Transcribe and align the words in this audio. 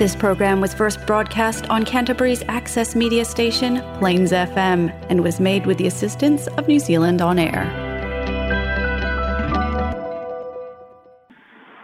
This 0.00 0.16
program 0.16 0.62
was 0.62 0.72
first 0.72 1.06
broadcast 1.06 1.68
on 1.68 1.84
Canterbury's 1.84 2.42
access 2.48 2.96
media 2.96 3.22
station, 3.22 3.82
Plains 3.98 4.32
FM, 4.32 4.88
and 5.10 5.22
was 5.22 5.38
made 5.38 5.66
with 5.66 5.76
the 5.76 5.86
assistance 5.86 6.46
of 6.56 6.66
New 6.66 6.78
Zealand 6.78 7.20
On 7.20 7.38
Air. 7.38 7.68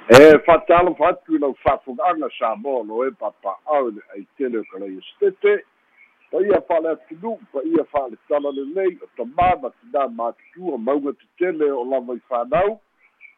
e 0.08 0.38
fatalo 0.46 0.96
fatu 0.96 1.37
i 1.37 1.38
lau 1.38 1.52
fa'afoga'aga 1.62 2.30
sa 2.38 2.54
mo 2.56 2.80
lo 2.88 3.04
e 3.04 3.10
papa'au 3.10 3.93
le 3.93 4.00
aitele 4.17 4.59
o 4.61 4.64
kalai 4.73 4.96
estete 4.96 5.53
pa 6.30 6.41
ia 6.41 6.61
fa'ale 6.69 6.89
atunu 6.96 7.37
pa 7.53 7.61
ia 7.69 7.85
fa'ale 7.93 8.17
tala 8.29 8.48
lelei 8.48 8.96
o 9.05 9.11
tamā 9.19 9.51
ma 9.61 9.69
tinā 9.77 10.09
matutua 10.09 10.79
mauga 10.79 11.12
tetele 11.21 11.69
o 11.69 11.85
lava 11.85 12.17
i 12.17 12.25
fanau 12.33 12.80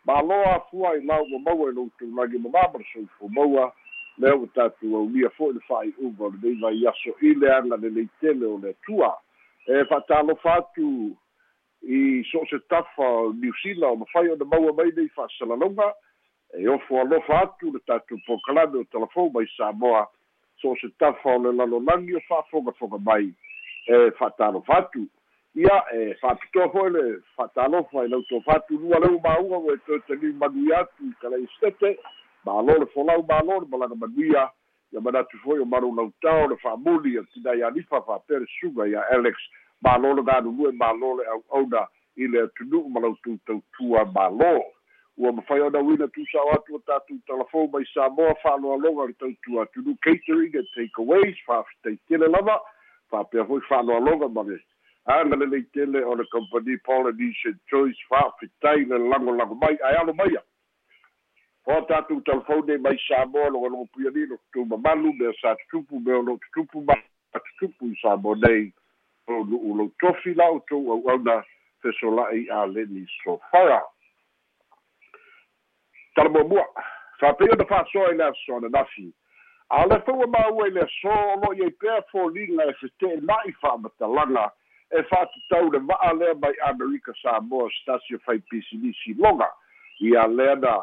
māloa 0.07 0.55
afua 0.55 0.95
i 0.95 1.03
lau 1.03 1.27
ua 1.33 1.39
maua 1.51 1.71
i 1.73 1.75
loutou 1.75 2.15
lagi 2.15 2.39
mamā 2.47 2.63
ma 2.71 2.79
le 2.79 2.87
soifo 2.95 3.35
maua 3.41 3.73
lea 4.19 4.37
ua 4.37 4.46
tatou 4.55 4.96
aulia 4.96 5.30
fo'i 5.30 5.55
le 5.55 5.61
fa'ai'uga 5.69 6.25
o 6.25 6.31
lenei 6.31 6.61
vai 6.61 6.86
aso 6.86 7.14
i 7.22 7.35
le 7.35 7.53
aga 7.54 7.77
lelei 7.77 8.08
tele 8.21 8.46
o 8.46 8.58
le 8.58 8.71
atua 8.71 9.14
e 9.67 9.85
fa'atalofa 9.85 10.54
atu 10.54 11.17
i 11.82 12.25
so 12.31 12.43
o 12.43 12.46
se 12.50 12.58
tafa 12.68 13.08
o 13.08 13.32
niusila 13.32 13.89
o 13.89 13.96
mafai 13.96 14.31
ona 14.31 14.44
maua 14.44 14.72
mai 14.72 14.93
nei 14.96 15.08
fa'asalalauga 15.08 15.93
e 16.58 16.68
ofo 16.68 17.00
alofa 17.00 17.43
atu 17.43 17.72
le 17.72 17.81
tatou 17.86 18.18
pokalame 18.27 18.79
o 18.79 18.85
telefou 18.85 19.31
mai 19.31 19.46
samoa 19.57 20.08
so 20.61 20.71
o 20.71 20.77
se 20.80 20.89
tafa 20.99 21.36
o 21.36 21.43
le 21.43 21.53
lalolagi 21.53 22.16
o 22.16 22.21
fa'afogafoga 22.29 22.99
mai. 22.99 23.32
E 23.86 24.11
fa'atalofa 24.19 24.79
atu 24.79 25.07
ia 25.55 25.77
e 25.94 26.14
fa'apitoa 26.21 26.69
fo'i 26.72 26.91
le 26.91 27.05
fa'atalofa 27.36 28.05
i 28.05 28.08
lautofa 28.08 28.57
atu 28.57 28.79
lua 28.79 28.99
leu 29.00 29.21
mauga 29.21 29.58
ua 29.58 29.75
e 29.75 29.79
toe 29.86 30.00
taliu 30.08 30.35
manui 30.35 30.72
atu 30.72 31.05
i 31.07 31.14
kalai 31.21 31.46
stete 31.57 31.99
malo 32.45 32.78
le 32.78 32.87
folau 32.87 33.23
malo 33.28 33.61
le 33.61 33.67
malaga 33.67 33.95
manuia 33.95 34.51
ia 34.92 35.01
manatu 35.01 35.39
foi 35.39 35.59
o 35.61 35.65
malu 35.65 35.95
lautao 35.95 36.48
le 36.48 36.56
fa'amuli 36.56 37.19
a 37.19 37.23
tinai 37.33 37.62
alifa 37.62 38.03
fa'apea 38.03 38.39
le 38.39 38.47
suga 38.61 38.86
ia 38.89 39.03
alex 39.11 39.36
malo 39.83 40.14
le 40.14 40.22
galulue 40.22 40.72
malo 40.72 41.17
le 41.17 41.25
au'auna 41.27 41.89
i 42.17 42.27
le 42.27 42.42
atunu'u 42.42 42.89
ma 42.89 43.00
lautou 43.00 43.39
tautua 43.47 44.05
malo 44.05 44.64
ua 45.19 45.33
mafai 45.33 45.61
ona 45.61 45.80
uina 45.80 46.08
tusao 46.08 46.53
atu 46.53 46.75
o 46.75 46.78
tatou 46.78 47.19
talafou 47.27 47.69
mai 47.72 47.84
samoa 47.95 48.34
fa'aloaloga 48.42 49.06
le 49.06 49.12
tautua 49.12 49.62
atunu 49.62 49.97
catering 50.02 50.56
and 50.56 50.69
takeaways 50.75 51.36
fa'afetaitele 51.47 52.28
lava 52.28 52.61
fa'apea 53.11 53.45
foi 53.45 53.61
fa'aloaloga 53.69 54.28
ma 54.28 54.42
le 54.42 54.61
aga 55.06 55.36
le 55.36 55.47
leitele 55.47 56.05
o 56.05 56.14
le 56.14 56.25
company 56.33 56.77
polynesian 56.78 57.58
choice 57.70 58.00
fa'afetai 58.08 58.84
le 58.84 58.98
lagolago 58.98 59.55
mai 59.55 59.77
ae 59.84 59.97
alo 59.97 60.14
maia 60.14 60.42
o 61.69 61.83
tatou 61.83 62.20
talafone 62.20 62.78
mai 62.78 62.98
samoa 63.08 63.50
logologo 63.50 63.84
puiani 63.92 64.27
lo 64.27 64.36
tutu 64.36 64.64
mamalu 64.66 65.12
mea 65.12 65.33
sa 65.41 65.56
tutupu 65.56 66.00
mea 66.00 66.16
o 66.16 66.22
lo 66.22 66.36
tutupu 66.36 66.80
ma 66.80 66.97
tutupu 67.33 67.86
i 67.92 67.98
samo 68.02 68.34
nei 68.34 68.72
o 69.27 69.44
lou 69.44 69.92
tofi 70.00 70.34
la 70.34 70.48
outou 70.48 70.92
au'auna 70.92 71.44
fesola'i 71.83 72.48
a 72.50 72.66
leni 72.66 73.06
sofara. 73.22 73.83
Talamuamua 76.14 76.64
fa'apei 77.20 77.52
ona 77.52 77.64
fa'asoa 77.64 78.12
i 78.12 78.16
le 78.16 78.24
asoana 78.24 78.69
nafi 78.69 79.12
a 79.69 79.86
le 79.86 80.00
faua 80.06 80.27
maua 80.27 80.69
i 80.69 80.70
le 80.70 80.80
aso 80.80 81.12
o 81.12 81.36
lo'i 81.42 81.64
ai 81.64 81.70
pea 81.70 82.02
foliga 82.11 82.64
e 82.64 82.74
fete'ena'i 82.80 83.52
fa'amatalaga 83.61 84.50
e 84.91 85.02
fa'atatau 85.02 85.70
le 85.72 85.78
va'a 85.78 86.12
lea 86.12 86.34
mai 86.34 86.56
amerika 86.70 87.12
samoa 87.22 87.70
stasi 87.83 88.14
o 88.14 88.19
fai 88.19 88.39
pisinisi 88.39 89.14
loga 89.19 89.52
ia 90.00 90.27
lea 90.27 90.55
na 90.55 90.78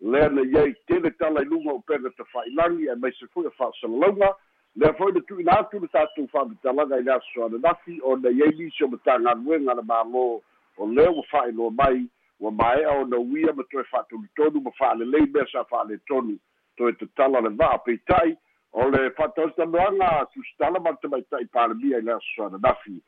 lea 0.00 0.28
na 0.28 0.42
iai 0.42 0.74
tele 0.86 1.10
talailuga 1.10 1.72
o 1.72 1.80
pena 1.80 2.10
tafa'ilagi 2.10 2.88
e 2.88 2.94
mai 2.94 3.12
se 3.12 3.26
foi 3.26 3.46
o 3.46 3.50
fa'asalalauga 3.50 4.34
lea 4.76 4.92
foi 4.94 5.12
na 5.12 5.20
tu'ina 5.20 5.52
atu 5.58 5.80
le 5.80 5.88
tatou 5.88 6.28
fa'amatalaga 6.28 6.96
i 6.98 7.02
le 7.02 7.12
aso 7.12 7.44
ananafi 7.44 8.00
o 8.02 8.16
na 8.16 8.30
iai 8.30 8.54
nisi 8.56 8.84
o 8.84 8.88
matagaluega 8.88 9.74
le 9.74 9.82
mālō 9.82 10.40
o 10.76 10.86
lea 10.86 11.10
ua 11.10 11.22
fa'ailoa 11.30 11.70
mai 11.70 12.08
ua 12.40 12.50
mae'a 12.50 12.96
ona 13.00 13.18
uia 13.18 13.52
ma 13.52 13.62
toe 13.70 13.84
fa'atolutonu 13.84 14.60
ma 14.60 14.70
fa'alelei 14.78 15.26
mea 15.34 15.46
sa 15.52 15.64
fa'aletonu 15.64 16.38
toe 16.76 16.92
tatala 16.92 17.40
le 17.40 17.50
va'a 17.50 17.78
peita'i 17.84 18.36
o 18.72 18.88
le 18.88 19.10
fa'atausitanoaga 19.10 20.26
tusitala 20.32 20.80
ma 20.80 20.90
le 20.90 20.96
tamaita'i 21.02 21.46
palemia 21.46 21.98
i 21.98 22.02
le 22.02 22.12
aso 22.12 22.46
ananafi 22.46 23.02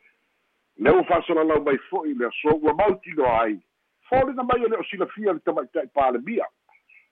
le 0.76 0.90
ua 0.90 1.04
fa'asalalau 1.04 1.64
mai 1.64 1.78
fo'i 1.88 2.14
le 2.14 2.26
aso 2.26 2.56
ua 2.60 2.74
mautino 2.74 3.24
ai. 3.40 3.56
Foliga 4.08 4.42
mai 4.42 4.64
o 4.64 4.68
le 4.68 4.76
o 4.76 4.84
silafia 4.84 5.32
le 5.32 5.40
tamaita'i 5.40 5.88
palemia 5.94 6.44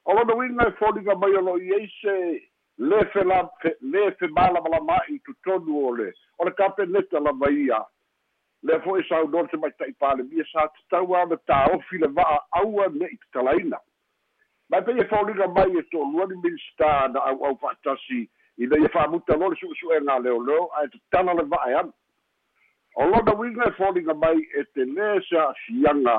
o 0.05 0.15
lona 0.15 0.34
uiga 0.34 0.69
e 0.69 0.77
foliga 0.78 1.15
mai 1.15 1.37
o 1.37 1.41
lo'i 1.41 1.75
ai 1.75 1.88
se 2.00 2.16
le 2.78 3.05
fela 3.12 3.43
le 3.81 4.11
femalamalama'i 4.21 5.21
totonu 5.27 5.87
o 5.88 5.94
le 5.97 6.12
o 6.38 6.44
le 6.44 6.53
kapeneta 6.53 7.21
lava 7.21 7.50
ia. 7.53 7.84
Le 8.62 8.81
fo'i 8.84 9.05
saunoa 9.09 9.43
le 9.43 9.49
tamaita'i 9.49 9.93
palemia 9.93 10.44
sa 10.53 10.69
tatau 10.69 11.15
ana 11.16 11.37
tāofi 11.49 11.99
le 12.00 12.09
va'a 12.09 12.41
aua 12.62 12.89
ne'i 12.89 13.16
tatalaina 13.16 13.81
mai 14.71 14.83
pei 14.87 15.00
e 15.03 15.05
foliga 15.10 15.47
mai 15.49 15.78
e 15.78 15.83
to'aluani 15.91 16.37
minista 16.43 17.09
na 17.09 17.21
au'au 17.31 17.56
fa'atasi 17.59 18.28
ina 18.59 18.78
ia 18.78 18.89
fa'amuta 18.89 19.37
lo 19.37 19.49
le 19.50 19.56
su'esu'ega 19.56 20.19
leoleo 20.19 20.69
ae 20.78 20.89
tatala 20.89 21.34
le 21.34 21.44
va'a 21.50 21.71
e 21.71 21.75
ana 21.75 21.93
o 22.94 23.05
lona 23.10 23.34
uiga 23.34 23.65
e 23.66 23.72
foliga 23.78 24.15
mai 24.15 24.39
e 24.55 24.65
te 24.75 24.84
lē 24.84 25.09
se 25.28 25.37
a'afiaga 25.39 26.16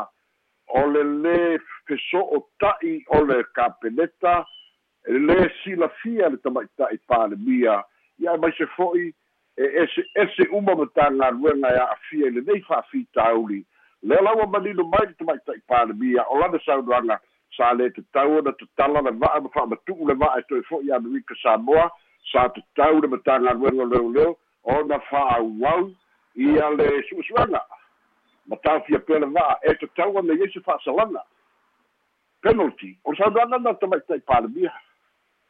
o 0.79 0.85
le 0.93 1.03
lē 1.23 1.37
feso'o 1.87 2.41
ta'i 2.59 2.93
o 3.17 3.23
le 3.25 3.43
kapeneta 3.55 4.41
e 5.07 5.17
lē 5.17 5.37
silafia 5.61 6.29
le 6.29 6.37
tamaita'i 6.37 6.99
palemia 7.07 7.81
ia 8.19 8.35
e 8.35 8.37
mai 8.37 8.53
se 8.57 8.67
fo'i 8.75 9.07
e 9.57 9.65
ese 9.83 10.05
ese 10.23 10.47
uma 10.51 10.75
ma 10.75 10.85
tagaluega 10.95 11.73
e 11.75 11.79
a'afia 11.85 12.27
i 12.27 12.35
lenei 12.37 12.61
fa'afitauli 12.67 13.65
le 14.03 14.21
laua 14.27 14.47
malino 14.47 14.83
mai 14.93 15.05
le 15.07 15.13
tamaita'i 15.19 15.61
palemia 15.67 16.25
o 16.29 16.39
lana 16.39 16.59
saunoaga 16.65 17.19
sa 17.57 17.73
le 17.73 17.89
tatau 17.89 18.37
ona 18.39 18.51
tatala 18.53 19.01
le 19.01 19.11
va'a 19.11 19.41
ma 19.41 19.49
fa'amatu'u 19.49 20.07
le 20.07 20.15
va'a 20.15 20.39
e 20.39 20.47
toe 20.47 20.61
fo'i 20.69 20.91
amerika 20.91 21.35
samoa 21.43 21.89
sa 22.31 22.47
tatau 22.49 23.01
le 23.01 23.07
matagaluega 23.07 23.85
leoleo 23.91 24.37
ona 24.63 24.99
fa'auau 25.09 25.91
ia 26.35 26.69
le 26.77 26.87
su'usu'aga 27.09 27.61
ma 28.51 28.57
tafia 28.57 28.99
pea 28.99 29.19
le 29.19 29.27
va'a 29.31 29.59
e 29.63 29.73
tatau 29.79 30.17
ana 30.19 30.33
iai 30.33 30.51
se 30.51 30.59
fa'asalaga 30.59 31.23
penalty. 32.43 32.97
O 33.05 33.11
le 33.11 33.17
saunoaga 33.17 33.57
na 33.57 33.73
tamaita'i 33.73 34.19
palemia 34.27 34.73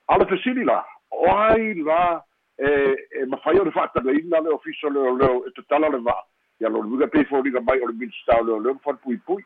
a 0.07 0.17
le 0.17 0.25
fesili 0.25 0.63
la. 0.63 0.85
O 1.09 1.25
ai 1.28 1.73
la 1.73 2.23
e 2.57 2.69
e 3.22 3.25
mafai 3.25 3.59
o 3.59 3.63
le 3.66 3.72
fa'atagaina 3.72 4.41
le 4.41 4.50
ofiso 4.53 4.90
leoleo 4.90 5.47
e 5.47 5.51
tatala 5.56 5.90
le 5.90 5.97
va'a 5.97 6.23
ia 6.61 6.69
lo 6.69 6.81
luga 6.81 7.07
pei 7.07 7.25
foliga 7.25 7.59
mai 7.61 7.81
o 7.81 7.88
le 7.88 7.94
minista 7.94 8.38
o 8.40 8.44
leoleo 8.44 8.73
ma 8.73 8.79
falepuipui 8.85 9.44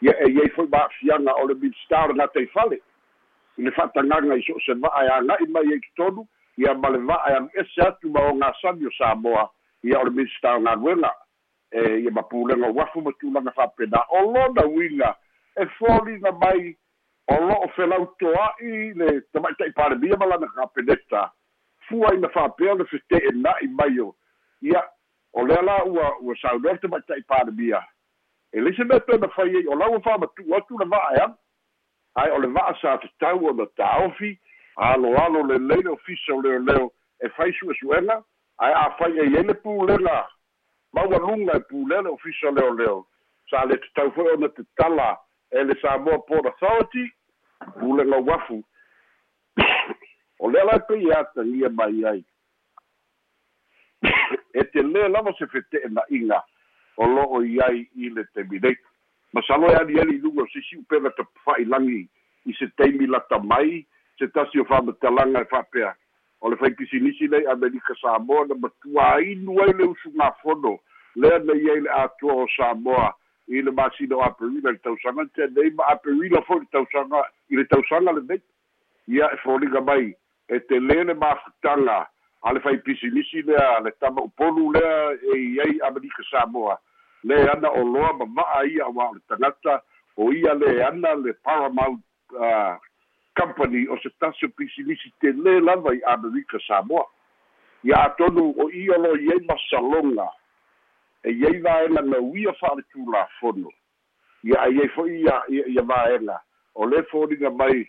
ia 0.00 0.16
e 0.24 0.30
iai 0.32 0.48
foi 0.56 0.66
ma'afiaga 0.68 1.34
o 1.36 1.46
le 1.48 1.54
minista 1.54 2.04
o 2.04 2.08
le 2.08 2.14
gatai 2.14 2.46
fale 2.46 2.80
i 3.58 3.62
le 3.62 3.70
fa'atagaga 3.70 4.36
i 4.36 4.42
so 4.42 4.56
o 4.56 4.60
se 4.64 4.72
va'a 4.72 5.04
e 5.04 5.10
aga'i 5.18 5.46
mai 5.52 5.68
ai 5.72 5.80
totonu 5.84 6.26
ia 6.56 6.74
ma 6.74 6.88
le 6.88 6.98
va'a 6.98 7.30
e 7.30 7.34
alu'ese 7.36 7.82
atu 7.86 8.08
ma 8.08 8.20
o 8.30 8.32
gasani 8.40 8.86
o 8.86 8.90
samoa 8.96 9.50
ia 9.84 10.00
o 10.00 10.04
le 10.04 10.10
minista 10.10 10.56
o 10.56 10.60
galuega 10.60 11.12
e 11.70 12.00
ia 12.00 12.10
ma 12.10 12.22
pulega 12.22 12.70
uafu 12.70 13.02
ma 13.02 13.12
tulaga 13.20 13.50
fa'apena 13.50 14.04
o 14.08 14.20
lona 14.32 14.66
uiga 14.66 15.16
e 15.56 15.66
foliga 15.78 16.32
mai. 16.32 16.76
O 17.30 17.34
lo'o 17.46 17.68
felautoa'i 17.76 18.92
le 18.94 19.20
tamaita'i 19.32 19.72
palemia 19.72 20.16
ma 20.16 20.26
lana 20.26 20.46
kapeneta 20.54 21.30
fua 21.88 22.14
ina 22.14 22.28
fa'apea 22.28 22.74
le 22.74 22.84
fete'ena'i 22.84 23.68
mai 23.68 24.00
o. 24.00 24.14
Ia 24.62 24.82
o 25.32 25.46
lea 25.46 25.62
la 25.62 25.84
ua 25.84 26.16
ua 26.20 26.34
saunoa 26.42 26.72
le 26.72 26.78
tamaita'i 26.78 27.22
palemia 27.22 27.82
e 28.52 28.60
leise 28.60 28.84
mea 28.84 29.00
pena 29.00 29.28
fai 29.28 29.56
ai 29.56 29.66
o 29.66 29.74
lau 29.74 30.00
fa'amatu'u 30.02 30.56
atu 30.56 30.78
le 30.78 30.86
va'a 30.90 31.14
e 31.14 31.20
ana 31.22 31.36
ae 32.14 32.30
o 32.30 32.38
le 32.38 32.48
va'a 32.48 32.74
sa 32.80 32.98
tatau 32.98 33.46
ona 33.50 33.66
tāofi 33.78 34.32
aloalo 34.76 35.44
lelei 35.46 35.82
le 35.82 35.90
ofisa 35.90 36.34
leoleo 36.42 36.90
e 37.20 37.28
fai 37.36 37.52
su'esu'ega 37.52 38.16
ae 38.58 38.72
a'afai 38.74 39.20
ai 39.20 39.36
ai 39.36 39.44
le 39.46 39.54
pulega 39.54 40.26
maualuga 40.92 41.56
e 41.56 41.60
pulega 41.60 42.02
le 42.02 42.08
ofisa 42.08 42.50
leoleo 42.50 43.06
sa 43.50 43.64
le 43.64 43.76
tatau 43.76 44.10
fo'i 44.14 44.34
ona 44.34 44.48
tatala 44.48 45.18
e 45.50 45.64
le 45.64 45.74
samoa 45.82 46.18
port 46.26 46.46
authority 46.46 47.10
pulega 47.78 48.18
uafu 48.18 48.64
o 50.40 50.50
lea 50.50 50.64
la 50.64 50.78
pei 50.78 51.12
atagia 51.12 51.68
mai 51.68 52.04
ai. 52.04 52.24
E 54.58 54.64
te 54.72 54.82
lē 54.82 55.08
lava 55.08 55.32
se 55.38 55.46
fete'ena'iga 55.46 56.40
o 56.98 57.06
lo'o 57.06 57.42
i 57.46 57.60
ai 57.62 57.84
i 57.94 58.10
le 58.10 58.24
terminator. 58.34 58.88
Ma 59.32 59.42
salo 59.46 59.70
e 59.70 59.76
aliali 59.78 60.18
luga 60.18 60.42
o 60.42 60.46
sisi'u 60.50 60.82
pega 60.90 61.10
ta 61.14 61.24
fa'ilagi 61.44 62.00
i 62.50 62.52
se 62.58 62.66
taimi 62.76 63.06
lata 63.06 63.38
mai 63.38 63.86
se 64.18 64.26
tasi 64.34 64.58
o 64.58 64.64
fa'amatalaga 64.64 65.44
e 65.44 65.50
fa'apea 65.52 65.94
o 66.40 66.50
le 66.50 66.56
faipisinisi 66.56 67.28
nei 67.28 67.46
amerika 67.46 67.94
samoa 68.00 68.46
na 68.46 68.54
matuāinu 68.54 69.62
ai 69.62 69.72
le 69.72 69.84
usugafono 69.84 70.78
lea 71.16 71.38
nei 71.38 71.70
ai 71.70 71.80
le 71.80 71.90
atua 71.90 72.32
o 72.32 72.46
samoa 72.56 73.14
i 73.48 73.62
le 73.62 73.70
masina 73.70 74.16
o 74.16 74.22
aperila 74.22 74.70
i 74.70 74.72
le 74.72 74.78
tausaga 74.78 75.26
tenei 75.34 75.70
ma 75.70 75.84
aperila 75.94 76.42
fo'i 76.42 76.60
le 76.60 76.66
tausaga 76.72 77.24
i 77.50 77.56
le 77.56 77.64
tausaga 77.64 78.12
lenei 78.12 78.40
ia 79.08 79.30
e 79.34 79.36
foliga 79.42 79.80
mai 79.80 80.14
e 80.48 80.58
te 80.58 80.80
lē 80.80 81.04
le 81.04 81.14
mafutaga 81.14 82.06
a 82.42 82.52
le 82.52 82.60
faipisilisi 82.60 83.42
lea 83.42 83.80
le 83.84 83.90
tamaupolu 84.00 84.72
lea 84.72 85.12
e 85.34 85.38
iai 85.38 85.80
amalika 85.86 86.22
samoa 86.30 86.78
le 87.24 87.50
ana 87.50 87.68
o 87.70 87.84
loa 87.84 88.12
mama'a 88.12 88.64
ia 88.64 88.88
ua 88.88 89.10
o 89.10 89.14
le 89.14 89.20
tagata 89.28 89.82
o 90.16 90.32
ia 90.32 90.54
le 90.54 90.84
ana 90.84 91.14
le 91.14 91.32
paramount 91.32 92.00
company 93.38 93.86
o 93.88 93.96
se 94.02 94.10
tasi 94.20 94.46
o 94.46 94.48
pisilisi 94.48 95.12
te 95.20 95.32
lē 95.32 95.60
lava 95.64 95.94
i 95.94 96.02
amerika 96.14 96.58
samoa. 96.66 97.06
Ia 97.84 98.04
atonu 98.04 98.54
o 98.58 98.70
ia 98.70 98.98
lo 98.98 99.16
iai 99.16 99.40
masaloga 99.48 100.28
e 101.24 101.30
iai 101.30 101.60
vaega 101.60 102.02
nauia 102.02 102.52
fa'aletulafono 102.52 103.70
ia 104.44 104.60
ai 104.62 104.80
ai 104.80 104.88
fo'i 104.88 105.20
ia 105.20 105.42
ia 105.48 105.82
vaega 105.82 106.40
o 106.74 106.86
le 106.86 107.02
foliga 107.02 107.50
mai 107.50 107.88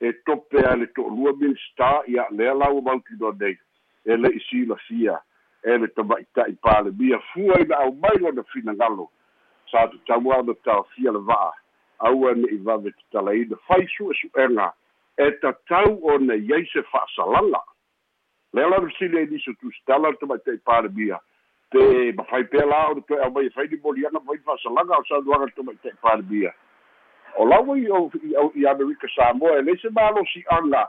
e 0.00 0.12
tope 0.12 0.64
a 0.64 0.76
le 0.76 0.86
to'olua 0.86 1.32
minista 1.36 2.02
ia 2.06 2.26
lea 2.30 2.54
lau 2.54 2.82
mautinoa 2.82 3.34
nei 3.40 3.58
e 4.04 4.16
le'i 4.16 4.40
silafia 4.48 5.20
e 5.62 5.78
le 5.78 5.88
tama'ita'i 5.88 6.56
palemia 6.62 7.18
fua 7.32 7.60
ina 7.60 7.76
au 7.76 7.92
mai 7.92 8.16
lona 8.20 8.42
finagalo 8.52 9.10
sa 9.70 9.88
tatau 9.88 10.32
ana 10.32 10.54
taofia 10.64 11.12
le 11.12 11.18
va'a 11.18 11.52
aua 12.00 12.34
ne'i 12.34 12.56
vave 12.64 12.90
tatalaina 12.90 13.56
fai 13.68 13.86
su'esu'ega 13.96 14.72
e 15.18 15.30
tatau 15.42 15.98
ona 16.14 16.34
iai 16.34 16.66
se 16.72 16.82
fa'asalaga. 16.92 17.60
Lea 18.52 18.68
lana 18.68 18.90
sili 18.98 19.18
ai 19.18 19.26
nisi 19.26 19.50
o 19.50 19.54
tusitala 19.60 20.10
le 20.10 20.16
tama'ita'i 20.16 20.58
palemia 20.64 21.20
te 21.70 22.12
mafai 22.16 22.44
pea 22.44 22.66
la 22.66 22.88
o 22.90 22.94
le 22.94 23.02
toe 23.08 23.20
au 23.24 23.30
mai 23.30 23.46
e 23.46 23.50
fai 23.50 23.68
ni 23.68 23.76
moliaga 23.84 24.20
fai 24.26 24.38
fa'asalaga 24.38 24.98
o 24.98 25.04
saunuaga 25.08 25.50
le 25.50 25.52
tama'ita'i 25.56 26.00
palemia 26.02 26.52
o 27.36 27.44
laua 27.44 27.78
i 27.78 27.90
o 27.90 28.10
i 28.54 28.66
amerika 28.66 29.08
samoa 29.14 29.58
e 29.58 29.62
leise 29.62 29.90
malo 29.90 30.24
si'aga 30.32 30.88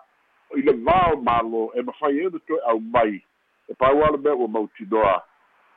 i 0.55 0.61
le 0.61 0.73
vao 0.73 1.15
malo 1.21 1.71
e 1.75 1.81
mafai 1.81 2.17
e 2.19 2.29
le 2.29 2.39
toe 2.47 2.59
au 2.67 2.79
mai. 2.79 3.21
E 3.69 3.73
pau 3.73 4.03
ala 4.03 4.17
mea 4.17 4.35
ua 4.35 4.47
mautinoa 4.47 5.21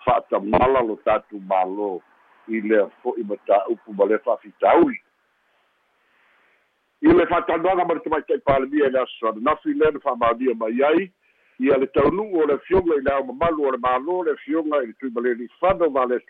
fa'atamala 0.04 0.80
lo 0.82 0.96
tatou 1.04 1.40
malo 1.40 2.00
i 2.48 2.60
lea 2.60 2.86
fo'i 3.02 3.24
mataupu 3.24 3.92
ma 3.92 4.04
le 4.04 4.18
fa'afitauli 4.18 5.03
i 7.04 7.12
le 7.12 7.26
fa'atanoaga 7.26 7.84
ma 7.84 7.94
le 7.94 8.00
tamaita'i 8.00 8.40
palemia 8.40 8.86
i 8.86 8.90
le 8.90 9.00
aso 9.00 9.28
ananafi 9.28 9.74
lea 9.74 9.90
na 9.90 10.00
fa'amaonia 10.00 10.54
mai 10.54 10.82
ai 10.82 11.10
ia 11.60 11.76
le 11.78 11.86
taunu'u 11.86 12.40
o 12.42 12.46
le 12.46 12.54
afioga 12.54 12.96
i 12.96 13.00
le 13.00 13.12
ao 13.12 13.24
mamalu 13.24 13.66
o 13.68 13.70
le 13.70 13.78
mālō 13.78 14.24
le 14.24 14.32
afioga 14.32 14.82
i 14.82 14.86
le 14.86 14.94
tui 14.98 15.10
ma 15.10 15.20
le 15.20 15.34
li'ifano 15.34 15.90
ma 15.90 16.06
le 16.06 16.20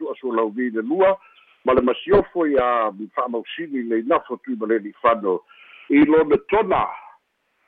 lua 0.82 1.16
ma 1.64 1.72
le 1.74 1.80
masiofo 1.80 2.46
ia 2.46 2.92
fa'amausili 3.14 3.82
le 3.88 3.98
inafo 4.00 4.36
tui 4.42 4.56
ma 4.56 4.66
le 4.66 4.78
li'ifano 4.78 5.40
i 5.88 6.04
lona 6.04 6.36
tona. 6.48 6.86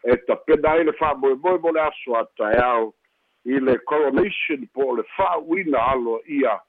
E 0.03 0.17
tapena 0.27 0.71
ai 0.73 0.85
le 0.85 0.93
fa'amoemoe 0.93 1.59
mo 1.59 1.71
le 1.73 1.81
aso 1.81 2.17
ataeao 2.17 2.95
i 3.45 3.61
le 3.61 3.79
coronation 3.79 4.67
po 4.75 4.91
o 4.91 4.97
le 4.97 5.03
fa'auina 5.17 5.79
alo 5.93 6.21
ia 6.27 6.61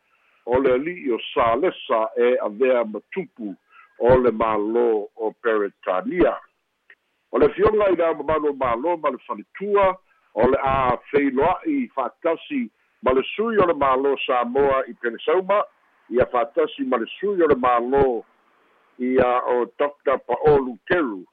o 0.46 0.60
le 0.60 0.74
ali'i 0.74 1.12
o 1.12 1.20
salesa 1.34 2.10
e 2.16 2.38
avea 2.42 2.86
matupu 2.86 3.56
o 4.00 4.16
le 4.18 4.32
mālō 4.32 4.88
o 5.16 5.32
peretania 5.42 6.36
o 7.32 7.40
le 7.40 7.50
fioga 7.56 7.90
i 7.92 7.96
le 7.96 8.06
aumamalu 8.06 8.52
o 8.54 8.58
mālō 8.62 8.98
ma 9.02 9.10
le 9.14 9.22
faletua 9.28 9.88
o 10.34 10.50
le 10.52 10.60
a 10.64 10.98
feiloa'i 11.12 11.88
fa'atasi 11.96 12.62
ma 13.04 13.14
le 13.18 13.24
sui 13.34 13.58
o 13.58 13.66
le 13.66 13.74
mālō 13.74 14.14
samoa 14.26 14.84
i 14.88 14.94
pelesauma 15.02 15.64
ia 16.14 16.28
fa'atasi 16.34 16.86
ma 16.86 17.02
le 17.02 17.10
sui 17.18 17.42
o 17.42 17.50
le 17.50 17.58
mālō 17.66 18.06
ia 19.10 19.32
o 19.54 19.66
dr. 19.80 20.22
Paolu 20.30 20.78
teru 20.88 21.24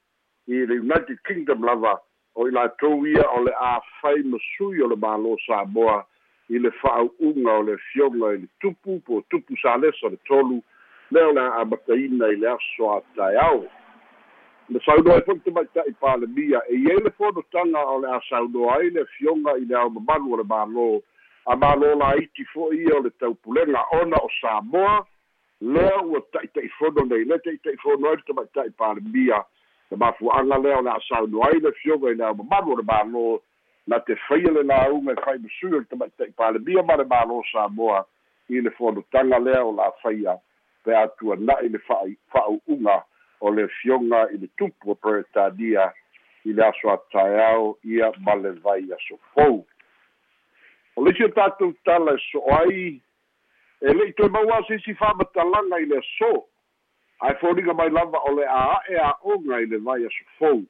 i 0.48 0.64
le 0.66 0.80
united 0.80 1.20
kingdom 1.28 1.64
lava 1.64 1.98
o 2.34 2.48
i 2.48 2.52
latou 2.52 3.06
ia 3.06 3.24
o 3.36 3.44
le 3.44 3.52
āfai 3.68 4.24
masui 4.24 4.82
o 4.82 4.88
le 4.88 4.96
mālō 4.96 5.36
samoa 5.46 6.02
i 6.48 6.58
le 6.60 6.72
fa'au'uga 6.80 7.58
o 7.58 7.62
le 7.68 7.76
fioga 7.90 8.34
i 8.34 8.40
le 8.42 8.48
tupu 8.60 9.00
po 9.06 9.22
tupu 9.30 9.56
salesa 9.62 10.10
le 10.12 10.18
tolu 10.28 10.62
lea 11.14 11.28
o 11.28 11.32
le 11.32 11.40
a'amataina 11.40 12.28
i 12.28 12.36
le 12.36 12.48
aso 12.50 12.92
ataeao 12.96 13.64
le 14.68 14.80
saunoa 14.84 15.20
fo'i 15.26 15.40
tamaita'i 15.44 15.92
palemia 16.00 16.60
e 16.68 16.76
iai 16.76 17.02
le 17.04 17.10
fonotaga 17.18 17.80
o 17.94 17.98
le 18.02 18.08
a 18.16 18.20
saunoa 18.28 18.76
ai 18.78 18.90
le 18.90 19.04
fioga 19.16 19.56
i 19.60 19.64
le 19.64 19.76
aomamalu 19.76 20.32
o 20.32 20.36
le 20.40 20.44
mālō 20.52 20.86
a 21.46 21.56
mālō 21.64 21.90
laiti 22.00 22.46
fo'i 22.52 22.80
ia 22.86 22.96
o 22.96 23.02
le 23.04 23.10
taupulega 23.10 23.82
ona 24.00 24.16
o 24.16 24.30
samoa 24.40 24.94
lea 25.60 26.00
ua 26.02 26.20
ta'ita'ifono 26.32 27.04
nei 27.10 27.24
le 27.24 27.38
ta'ita'ifono 27.44 28.08
ai 28.08 28.16
le 28.16 28.24
tamaita'i 28.30 28.70
palemia 28.70 29.42
le 29.90 29.96
mafua'aga 29.96 30.58
lea 30.64 30.78
o 30.78 30.82
le 30.82 30.90
a'asauno 30.94 31.44
ai 31.46 31.60
le 31.60 31.72
fioga 31.82 32.10
i 32.10 32.16
le 32.16 32.24
aumamalu 32.24 32.72
o 32.72 32.80
le 32.80 32.86
mālō 32.90 33.26
na 33.86 34.00
te 34.00 34.16
faia 34.26 34.50
le 34.50 34.62
lauga 34.72 35.12
e 35.12 35.22
fai 35.22 35.38
masui 35.38 35.74
o 35.74 35.78
le 35.78 35.86
tamaita'i 35.92 36.32
palemia 36.32 36.82
ma 36.82 36.96
le 36.96 37.04
mālō 37.04 37.42
samoa. 37.52 38.02
I 38.48 38.60
le 38.60 38.70
fonotaga 38.76 39.38
lea 39.38 39.62
o 39.64 39.72
la 39.72 39.92
faia 40.02 40.40
pe 40.84 40.94
atuana'i 40.96 41.68
le 41.72 41.80
fa'au'uga 41.88 43.02
o 43.40 43.50
le 43.50 43.68
fioga 43.80 44.26
i 44.32 44.38
le 44.38 44.48
tupu 44.58 44.90
o 44.90 44.94
peretania 44.94 45.92
i 46.44 46.52
le 46.52 46.66
aso 46.66 46.90
ataeao 46.92 47.76
ia 47.84 48.12
ma 48.20 48.34
le 48.34 48.52
vai 48.64 48.84
aso 48.92 49.18
fou 49.34 49.64
o 50.96 51.04
le 51.04 51.10
isi 51.10 51.24
o 51.24 51.28
tatou 51.28 51.72
tala 51.84 52.14
e 52.14 52.22
so'o 52.30 52.54
ai 52.60 53.00
e 53.80 53.94
le'i 53.94 54.12
toe 54.12 54.28
maua 54.28 54.62
sisi 54.68 54.94
fa'amatalaga 55.00 55.80
i 55.80 55.86
le 55.86 55.98
aso 55.98 56.32
ae 57.20 57.34
foliga 57.40 57.74
mai 57.74 57.90
lava 57.90 58.20
o 58.28 58.34
le 58.36 58.46
a'a'e 58.46 59.00
a'oga 59.08 59.60
i 59.60 59.66
le 59.66 59.78
vai 59.88 60.04
aso 60.06 60.24
fou 60.38 60.62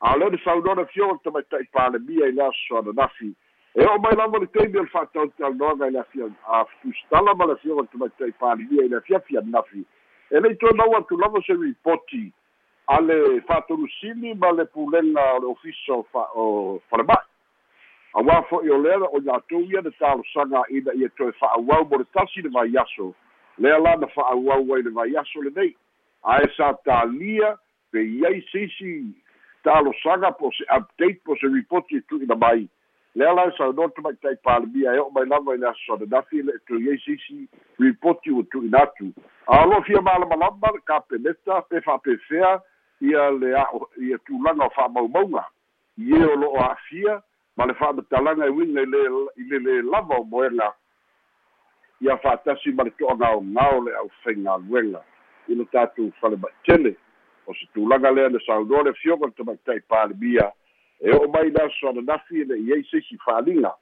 a 0.00 0.16
lea 0.18 0.30
le 0.30 0.38
saunona 0.44 0.86
fioga 0.92 1.18
tamaita'i 1.24 1.70
palemia 1.72 2.28
i 2.28 2.32
le 2.32 2.46
aso 2.46 2.78
ananafi 2.78 3.34
e 3.74 3.84
o'o 3.84 3.98
mai 3.98 4.16
lava 4.16 4.38
le 4.38 4.46
taimi 4.46 4.78
o 4.78 4.82
le 4.82 4.88
fa'atautalanoaga 4.88 5.88
i 5.88 5.90
le 5.90 5.98
afia 5.98 6.30
aftusitala 6.60 7.34
ma 7.34 7.46
le 7.46 7.56
fioga 7.56 7.86
tamaita'i 7.92 8.32
palemia 8.38 8.84
i 8.84 8.88
le 8.88 8.96
afiafi 8.96 9.38
ananafi 9.38 9.84
e 10.30 10.40
le'i 10.40 10.56
toe 10.56 10.72
mau 10.78 10.96
atu 10.96 11.18
lava 11.18 11.42
se 11.46 11.52
ripoti 11.52 12.32
a 12.86 13.00
le 13.00 13.40
fa'atolusili 13.48 14.34
ma 14.34 14.52
le 14.52 14.64
pulega 14.66 15.24
o 15.34 15.38
le 15.40 15.46
ofisa 15.46 15.98
o 16.34 16.80
falema'i 16.90 17.32
auā 18.14 18.42
fo'i 18.48 18.70
o 18.70 18.78
lea 18.78 19.08
o 19.10 19.18
latou 19.26 19.64
ia 19.66 19.82
na 19.82 19.90
talosaga 19.98 20.62
ina 20.70 20.94
ia 20.94 21.08
toe 21.18 21.32
fa'auau 21.40 21.88
mo 21.90 21.98
le 21.98 22.06
tasi 22.14 22.42
le 22.42 22.50
vai 22.54 22.70
aso 22.78 23.10
lea 23.58 23.78
la 23.78 23.96
na 23.96 24.06
fa'auau 24.06 24.74
ai 24.74 24.82
le 24.82 24.90
vai 24.90 25.16
aso 25.16 25.42
lenei 25.42 25.74
ae 26.22 26.46
sa 26.56 26.72
talia 26.86 27.56
pe 27.90 27.98
iai 28.06 28.40
seisi 28.52 28.92
talosaga 29.64 30.30
po 30.38 30.52
se 30.54 30.64
update 30.70 31.20
po 31.24 31.34
se 31.42 31.50
ripoti 31.50 31.96
e 31.96 32.02
lea 33.14 33.32
la 33.32 33.52
saunoa 33.58 33.88
tama'itai 33.88 34.36
palemia 34.42 34.94
e 34.94 34.98
o'o 34.98 35.10
mai 35.10 35.26
lava 35.26 35.54
i 35.54 35.58
le 35.58 35.68
aso 35.68 35.94
ananafi 35.94 36.42
le 36.42 36.52
tu 36.66 36.78
iai 36.80 36.98
seisi 36.98 37.48
ripoti 37.78 38.30
ua 38.30 38.42
tu'ina 38.50 38.82
atu 38.82 39.12
aloa 39.46 39.82
fia 39.82 40.00
malamalama 40.02 40.72
le 40.74 40.80
kapeneta 40.84 41.62
pe 41.68 41.80
fa'apefea 41.80 42.60
ia 43.00 43.30
le 43.30 43.54
a'o 43.56 43.88
ia 44.00 44.18
tulaga 44.18 44.64
o 44.66 44.70
fa'amaumauga 44.70 45.44
ie 45.98 46.24
o 46.24 46.36
lo'o 46.36 46.58
a'afia 46.60 47.22
ma 47.56 47.66
le 47.66 47.74
fa'amatalaga 47.74 48.46
e 48.46 48.50
uiga 48.50 48.82
i 48.82 48.86
le 48.86 49.02
i 49.36 49.44
le 49.50 49.58
lē 49.58 49.82
lava 49.90 50.18
o 50.18 50.24
moega 50.24 50.72
ia 52.00 52.16
fa'atasi 52.16 52.72
ma 52.72 52.82
le 52.84 52.90
to'agaogao 52.98 53.80
le 53.84 53.92
ʻaufaigaluega 53.92 55.00
i 55.48 55.54
le 55.54 55.64
tatou 55.64 56.10
falema'itele 56.20 56.96
o 57.46 57.54
se 57.54 57.66
tulaga 57.74 58.10
lea 58.10 58.28
le 58.28 58.40
saunoa 58.46 58.82
le 58.82 58.92
fioga 58.94 59.26
le 59.26 59.32
tamaita'i 59.32 59.80
palemia 59.80 60.50
e 61.04 61.12
o'o 61.12 61.28
mai 61.28 61.50
le 61.50 61.62
aso 61.62 61.88
ananafi 61.88 62.40
e 62.40 62.44
le'i 62.44 62.72
ai 62.72 62.84
seisi 62.90 63.18
fa'aliga 63.24 63.74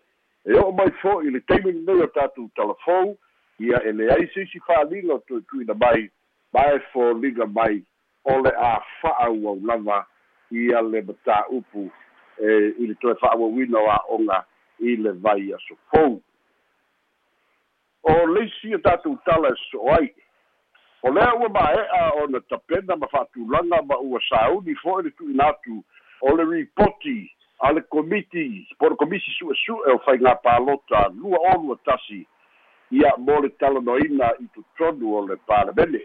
e 0.45 0.59
o'o 0.59 0.73
mai 0.73 0.91
fo'i 1.03 1.31
le 1.31 1.41
taimi 1.47 1.73
lenei 1.73 2.03
o 2.03 2.09
tatou 2.11 2.51
talafou 2.57 3.15
ia 3.63 3.79
e 3.87 3.93
leai 3.93 4.27
seisi 4.35 4.61
fa'aliga 4.67 5.15
o 5.15 5.19
tu'itu'ina 5.19 5.75
mai. 5.75 6.11
Ma 6.53 6.67
e 6.75 6.81
foliga 6.93 7.47
mai 7.47 7.83
o 8.25 8.41
le 8.43 8.51
a 8.51 8.81
fa'auau 9.01 9.61
lava 9.65 10.07
ia 10.51 10.83
le 10.83 11.03
matā'upu 11.03 11.91
e 12.39 12.75
i 12.79 12.87
le 12.87 12.95
toe 13.01 13.15
fa'auauina 13.23 13.79
o 13.79 13.91
a'oga 13.91 14.43
i 14.81 14.97
le 14.97 15.13
vai 15.13 15.53
aso 15.55 15.79
fou 15.91 16.21
o 18.03 18.27
leisi 18.35 18.75
e 18.75 18.79
tatou 18.79 19.17
tala 19.25 19.49
e 19.49 19.57
so 19.71 19.87
ai. 19.95 20.13
O 21.03 21.11
lea 21.11 21.35
ua 21.35 21.49
mae'a 21.49 22.11
ona 22.23 22.41
tapena 22.41 22.97
ma 22.97 23.09
fa'atulaga 23.09 23.83
ma 23.83 23.97
ua 23.99 24.21
sauni 24.29 24.75
fo'i 24.83 25.05
le 25.05 25.11
tu'ina 25.11 25.49
atu 25.55 25.85
o 26.23 26.37
le 26.37 26.45
ripoti 26.45 27.19
a 27.67 27.73
le 27.73 27.83
komiti 27.93 28.67
po 28.79 28.89
le 28.89 28.97
komisi 28.97 29.31
su'esu'e 29.39 29.93
o 29.95 30.01
faigā 30.07 30.35
palota 30.43 31.09
lua 31.19 31.39
olua 31.55 31.77
tasi. 31.85 32.23
Ia 32.93 33.13
mo 33.19 33.41
le 33.41 33.51
talanoina 33.61 34.33
i 34.41 34.47
totonu 34.55 35.15
o 35.19 35.27
le 35.27 35.37
palemene 35.47 36.03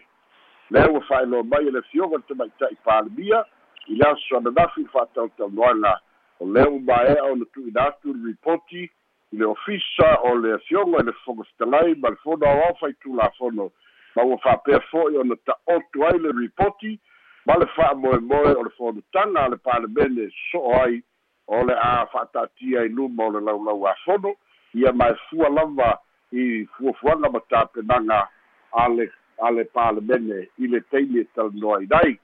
lea 0.69 0.89
ua 0.91 1.01
fa'ailoa 1.01 1.43
mai 1.43 1.67
e 1.67 1.71
le 1.71 1.81
fioga 1.81 2.17
le 2.17 2.23
tamaita'i 2.27 2.75
palemia 2.83 3.45
i 3.87 3.95
le 3.95 4.05
aso 4.09 4.37
ananafi 4.37 4.85
fa'atautaunoaga 4.93 5.99
o 6.39 6.45
lea 6.45 6.69
ua 6.69 6.79
mae'a 6.79 7.23
ona 7.31 7.45
tu'ina 7.53 7.87
atu 7.87 8.13
le 8.13 8.27
ripoti 8.27 8.83
i 9.31 9.37
le 9.37 9.45
ofisa 9.45 10.09
o 10.23 10.35
le 10.35 10.53
afioga 10.53 10.99
i 10.99 11.05
le 11.05 11.13
fogofitalai 11.23 11.95
ma 11.95 12.09
le 12.09 12.15
fono 12.23 12.45
aoao 12.45 12.75
faitulafono 12.79 13.71
ma 14.15 14.23
ua 14.23 14.37
fa'apea 14.37 14.79
fo'i 14.91 15.17
ona 15.17 15.35
ta'otu 15.35 16.05
ai 16.05 16.19
le 16.19 16.31
ripoti 16.31 16.99
ma 17.47 17.55
le 17.57 17.65
fa'amoemoe 17.75 18.51
o 18.59 18.63
le 18.63 18.69
fonotaga 18.77 19.45
a 19.45 19.49
le 19.49 19.57
palemene 19.57 20.27
so'o 20.51 20.73
ai 20.83 21.01
o 21.47 21.63
le 21.63 21.73
a 21.73 22.05
fa'ata'atia 22.11 22.83
i 22.83 22.89
luma 22.89 23.23
o 23.23 23.31
le 23.31 23.41
laulau 23.41 23.87
afono 23.87 24.35
ia 24.73 24.91
mae 24.91 25.15
fua 25.29 25.49
lava 25.49 25.97
i 26.31 26.67
fuafuaga 26.75 27.31
ma 27.31 27.39
tapenaga 27.49 28.27
a 28.71 28.87
le 28.89 29.07
a 29.39 29.51
le 29.51 29.63
palemene 29.63 30.49
i 30.59 30.67
le 30.67 30.81
taimi 30.91 31.19
e 31.19 31.27
talanoa 31.35 31.81
i 31.83 31.87
nai 31.87 32.19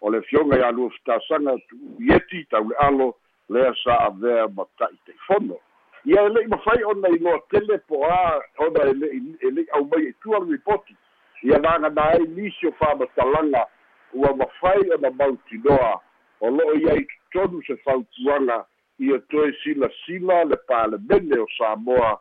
o 0.00 0.10
le 0.10 0.20
fioga 0.28 0.58
ia 0.58 0.70
lua 0.70 0.90
fitasaga 0.90 1.56
tu'ieti 1.68 2.44
taule'alo 2.50 3.14
lea 3.48 3.72
sa 3.84 3.96
avea 4.12 4.48
ma 4.52 4.68
ta'i 4.78 4.98
te'ifono 5.06 5.56
ia 6.04 6.26
e 6.26 6.28
le'i 6.28 6.48
mafai 6.52 6.84
ona 6.84 7.08
iloa 7.08 7.40
tele 7.48 7.78
po 7.88 8.04
a 8.04 8.40
ona 8.58 8.84
e 8.84 8.94
le'i 9.00 9.36
e 9.40 9.50
le'i 9.50 9.70
aumai 9.72 10.10
e 10.10 10.12
tua 10.20 10.44
le 10.44 10.52
ripoti 10.52 10.96
ia 11.42 11.58
lagana 11.58 12.04
ai 12.04 12.26
nisi 12.36 12.66
o 12.66 12.72
fa'amatalaga 12.72 13.64
ua 14.12 14.36
mafai 14.36 14.90
ona 14.90 15.10
mautinoa 15.10 16.00
o 16.40 16.50
lo'o 16.50 16.74
iai 16.74 17.06
totonu 17.32 17.62
se 17.66 17.76
fautuaga 17.76 18.64
ia 18.98 19.18
toe 19.18 19.52
silasila 19.62 20.44
le 20.44 20.56
palemene 20.56 21.38
o 21.38 21.46
samoa 21.58 22.18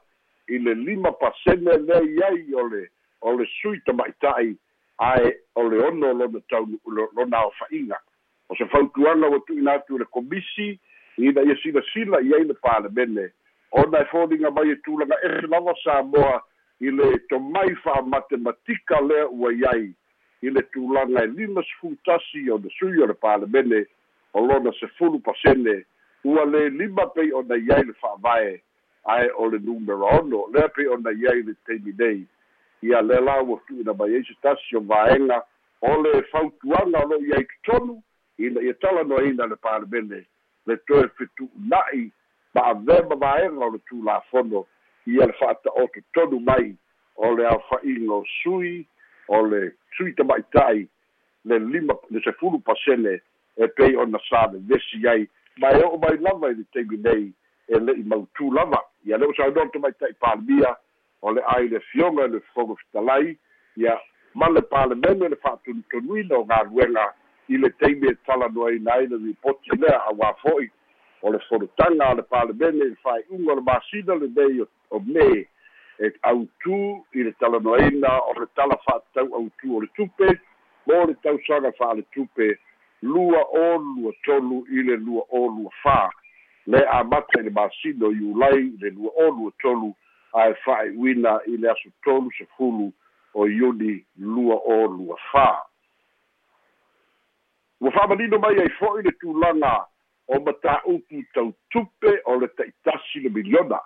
i 0.48 0.57
le 0.57 0.74
lima 0.74 1.12
pasene 1.12 1.77
lei 1.77 2.24
ai 2.24 2.53
o 2.53 2.67
le 2.67 2.89
o 3.21 3.33
le 3.38 3.45
sui 3.62 3.79
tama'ita'i 3.86 4.55
ae 4.98 5.33
o 5.55 5.69
le 5.69 5.83
ono 5.88 6.13
lona 6.13 6.39
taunu 6.50 6.79
lona 7.15 7.38
aofa'iga 7.38 7.98
o 8.50 8.55
se 8.55 8.65
fautuaga 8.65 9.29
ua 9.29 9.39
tu'ina 9.39 9.74
atu 9.74 9.98
le 9.98 10.05
komisi 10.05 10.79
ina 11.17 11.41
ia 11.41 11.55
silasila 11.63 12.21
i 12.21 12.33
ai 12.33 12.43
le 12.43 12.53
palemene 12.53 13.31
ona 13.71 14.01
e 14.01 14.05
foliga 14.05 14.51
mai 14.51 14.71
e 14.71 14.75
tulaga 14.75 15.15
ese 15.24 15.48
lava 15.48 15.74
samoa 15.83 16.41
i 16.79 16.91
le 16.91 17.19
tomai 17.29 17.75
fa'amatematika 17.75 19.01
lea 19.01 19.27
ua 19.27 19.53
iai 19.53 19.93
i 20.41 20.50
le 20.50 20.62
tulaga 20.74 21.24
e 21.24 21.27
lima 21.27 21.62
sefulutasi 21.63 22.50
o 22.50 22.57
le 22.57 22.69
sui 22.77 23.01
o 23.01 23.05
le 23.05 23.13
palemene 23.13 23.86
o 24.33 24.45
lona 24.45 24.71
sefulu 24.79 25.19
pasene 25.19 25.86
ua 26.24 26.45
lē 26.45 26.69
lima 26.77 27.05
pei 27.15 27.31
ona 27.33 27.55
iai 27.57 27.86
le 27.86 27.93
fa'avae 28.01 28.62
ae 29.03 29.29
o 29.38 29.50
le 29.50 29.60
numero 29.60 30.05
ono 30.19 30.48
lea 30.53 30.69
pei 30.69 30.88
ona 30.88 31.12
iai 31.12 31.41
le 31.43 31.53
taimi 31.65 31.93
nei. 31.98 32.25
Ia 32.81 33.01
le 33.01 33.19
la 33.21 33.41
ua 33.41 33.60
tu'uina 33.67 33.93
mai 33.93 34.15
ai 34.15 34.24
se 34.24 34.36
tasi 34.41 34.75
o 34.75 34.81
vaega 34.81 35.41
o 35.81 36.01
le 36.01 36.21
fautuaga 36.31 37.03
o 37.05 37.07
lo'i 37.10 37.33
ai 37.33 37.45
totonu 37.45 38.01
ina 38.38 38.62
ia 38.62 38.74
talanoaina 38.74 39.45
le 39.45 39.55
palemene 39.55 40.25
le 40.65 40.77
toe 40.88 41.07
fetu'una'i 41.17 42.12
ma'avema 42.53 43.15
vaega 43.15 43.65
o 43.65 43.69
le 43.74 43.79
tulafono 43.89 44.65
ia 45.05 45.25
le 45.25 45.33
fa'ata'oto 45.33 46.01
tonu 46.13 46.39
mai 46.39 46.75
o 47.15 47.36
le 47.36 47.45
aofa'iga 47.45 48.13
o 48.13 48.24
sui 48.41 48.86
o 49.31 49.45
le 49.47 49.75
sui 49.95 50.13
tama'ita'i 50.15 50.88
le 51.45 51.59
lima 51.59 51.95
le 52.09 52.19
sefulu 52.21 52.59
pasene 52.59 53.21
e 53.55 53.67
pei 53.67 53.95
ona 53.95 54.19
sa 54.27 54.50
le 54.51 54.59
vesi 54.67 55.07
ai. 55.07 55.27
Ma 55.57 55.71
e 55.71 55.83
o'o 55.83 55.97
mai 55.97 56.17
lava 56.19 56.51
i 56.51 56.55
le 56.55 56.65
taimi 56.73 56.97
nei 56.97 57.31
e 57.67 57.79
le'i 57.79 58.03
mautū 58.03 58.51
lava. 58.53 58.81
Ia 59.05 59.17
le 59.17 59.25
o 59.25 59.33
saunoa 59.33 59.69
tamaitai 59.71 60.13
palemia 60.19 60.75
o 61.21 61.31
le 61.31 61.41
ai 61.55 61.69
le 61.69 61.79
fioga 61.91 62.27
le 62.27 62.41
fofoga 62.51 62.75
fetalai 62.81 63.38
ia 63.77 63.95
ma 64.33 64.50
le 64.50 64.61
palemene 64.61 65.29
le 65.29 65.35
fa'atunutonuina 65.35 66.35
o 66.38 66.43
galuega 66.43 67.07
i 67.47 67.57
le 67.57 67.69
taimi 67.79 68.11
e 68.11 68.15
talanoaina 68.25 68.93
ai 68.93 69.07
le 69.07 69.17
ripoti 69.17 69.79
lea 69.79 70.03
auā 70.11 70.35
fo'i. 70.43 70.69
O 71.21 71.31
le 71.31 71.39
folotaga 71.47 72.09
a 72.09 72.13
le 72.19 72.23
palemene 72.23 72.83
i 72.83 72.91
le 72.91 73.00
fa'ai'uga 73.03 73.51
o 73.51 73.55
le 73.55 73.63
masina 73.71 74.15
lenei 74.15 74.61
o 74.89 75.00
me 75.00 75.47
e 76.01 76.10
autū 76.25 76.77
i 77.13 77.24
le 77.24 77.31
talanoaina 77.38 78.12
o 78.29 78.34
le 78.39 78.48
tala 78.58 78.77
fa'atatau 78.86 79.36
autū 79.38 79.75
o 79.77 79.81
le 79.84 79.89
tupe 79.98 80.29
mo 80.89 81.03
le 81.05 81.13
tausaga 81.22 81.72
fa'ale 81.77 82.03
tupe 82.15 82.48
lua 83.01 83.43
o 83.60 83.77
lua 83.77 84.13
tolu 84.25 84.63
i 84.70 84.84
le 84.88 84.98
lua 84.98 85.25
o 85.29 85.43
lua 85.58 85.70
fā 85.84 86.00
le 86.74 86.81
amata 86.98 87.39
i 87.39 87.43
le 87.43 87.53
masino 87.60 88.12
iulai 88.12 88.63
i 88.63 88.77
le 88.81 88.89
lua 88.98 89.13
o 89.25 89.29
lua 89.29 89.51
tolu 89.62 89.93
ae 90.34 90.58
fa'ai'uina 90.65 91.38
i 91.53 91.58
le 91.58 91.70
aso 91.70 91.93
tolu 92.03 92.34
sefulu 92.38 92.91
o 93.34 93.48
iuni 93.48 94.01
lua 94.17 94.58
o 94.58 94.81
lua 94.98 95.22
fā 95.29 95.48
ua 97.81 97.91
fa'amalino 97.91 98.41
mai 98.41 98.58
ai 98.58 98.74
fo'i 98.81 99.05
le 99.05 99.13
tulaga 99.22 99.77
o 100.27 100.41
matā'upu 100.50 101.25
tautupe 101.34 102.20
o 102.25 102.39
le 102.41 102.48
ta'itasi 102.58 103.27
le 103.27 103.29
miliona 103.29 103.81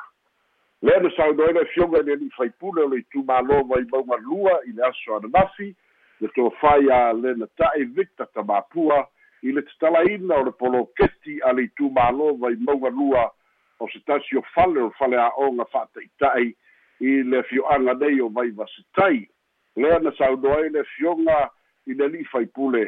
lea 0.81 0.99
na 0.99 1.11
saunoaina 1.15 1.61
e 1.61 1.65
fioga 1.65 1.99
i 1.99 2.03
le 2.03 2.13
ali'i 2.13 2.29
faipule 2.37 2.81
o 2.81 2.87
le 2.87 2.99
itumālo 3.03 3.63
mai 3.63 3.85
mauga 3.91 4.17
lua 4.17 4.59
i 4.67 4.71
le 4.71 4.83
aso 4.83 5.15
ananafi 5.15 5.75
le 6.21 6.27
tofai 6.27 6.91
a 6.91 7.13
lena 7.13 7.47
ta'i 7.57 7.85
victor 7.85 8.27
tamapua 8.33 9.07
i 9.41 9.51
le 9.51 9.61
tatalaina 9.61 10.35
o 10.35 10.43
le 10.43 10.51
poloketi 10.51 11.39
a 11.43 11.53
le 11.53 11.67
itumālova 11.69 12.51
i 12.51 12.57
maugalua 12.59 13.31
o 13.79 13.87
se 13.91 13.99
tasi 14.07 14.37
o 14.37 14.43
fale 14.53 14.81
o 14.81 14.91
fale 14.99 15.17
a'oga 15.19 15.65
fa'ata'ita'i 15.71 16.53
i 16.99 17.23
le 17.23 17.43
fio'aga 17.43 17.93
nei 17.99 18.21
o 18.21 18.29
vai 18.29 18.51
vasetai 18.51 19.27
lea 19.75 19.99
na 19.99 20.11
saunoa 20.17 20.61
ai 20.63 20.69
le 20.69 20.83
fioga 20.95 21.49
i 21.87 21.93
le 21.93 22.05
ali'i 22.05 22.25
faipule 22.31 22.85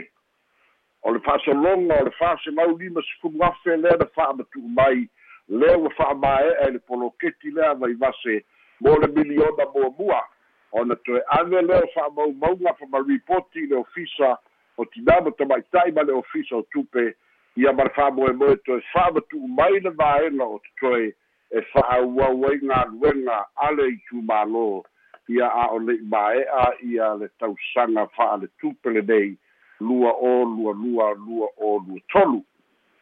o 1.04 1.14
le 1.14 1.20
fa'asologa 1.20 2.02
o 2.02 2.06
le 2.06 2.12
fa'asemau 2.20 2.78
lima 2.78 3.02
sefulu 3.02 3.44
afe 3.44 3.78
lea 3.78 3.98
na 4.00 4.08
fa'amatu'u 4.16 4.68
mai 4.80 5.08
lea 5.50 5.78
ua 5.78 5.90
fa'amae'a 5.90 6.68
i 6.68 6.72
le 6.72 6.80
poloketi 6.80 7.52
lea 7.52 7.74
vai 7.74 7.94
vase 7.94 8.44
mo 8.80 8.98
le 9.00 9.08
miliona 9.08 9.66
muamua 9.74 10.24
ona 10.72 10.96
toe 10.96 11.22
ave 11.28 11.62
lea 11.62 11.84
o 11.84 11.88
fa'amaumauga 11.94 12.74
fa 12.74 12.86
ma 12.90 13.00
ripoti 13.08 13.60
i 13.60 13.68
le 13.68 13.76
ofisa 13.76 14.38
o 14.78 14.86
tinama 14.86 15.32
tamaita'i 15.32 15.92
ma 15.92 16.04
le 16.04 16.14
ofisa 16.14 16.56
o 16.56 16.62
tupe. 16.62 17.16
Ia 17.56 17.74
ma 17.74 17.84
le 17.84 17.90
fa'amoemoe 17.90 18.56
toe 18.66 18.82
fa'amatu'u 18.94 19.48
mai 19.48 19.80
le 19.80 19.90
vaega 19.90 20.44
o 20.46 20.60
totoe 20.60 21.14
e 21.52 21.62
fa'auau 21.72 22.46
ai 22.46 22.60
galuega 22.60 23.46
a 23.56 23.72
le 23.72 23.88
itumālō 23.96 24.84
ia 25.30 25.48
a 25.48 25.80
le'i 25.80 26.04
mae'a 26.12 26.66
ia 26.84 27.16
le 27.20 27.30
tausaga 27.40 28.08
fa'a 28.16 28.38
le 28.38 28.48
tupe 28.60 28.90
lenei 28.90 29.38
lua 29.80 30.12
o 30.12 30.46
lua 30.46 30.74
lua 30.74 31.14
lua 31.16 31.48
o 31.58 31.80
lua 31.88 32.00
tolu 32.12 32.44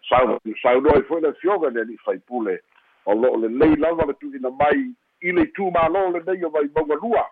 saunoa 0.10 0.98
i 1.00 1.04
fo'i 1.08 1.22
le 1.22 1.34
fioga 1.34 1.70
le 1.70 1.82
ali'i 1.82 1.98
faipule 2.06 2.60
o 3.06 3.14
lo'o 3.14 3.38
lelei 3.38 3.76
lava 3.76 4.06
le 4.06 4.14
tu'ina 4.14 4.50
mai 4.50 4.94
i 5.22 5.32
le 5.32 5.46
itumālō 5.48 6.02
lenei 6.14 6.46
o 6.46 6.50
vai 6.50 6.70
mauga 6.76 6.96
lua 7.02 7.26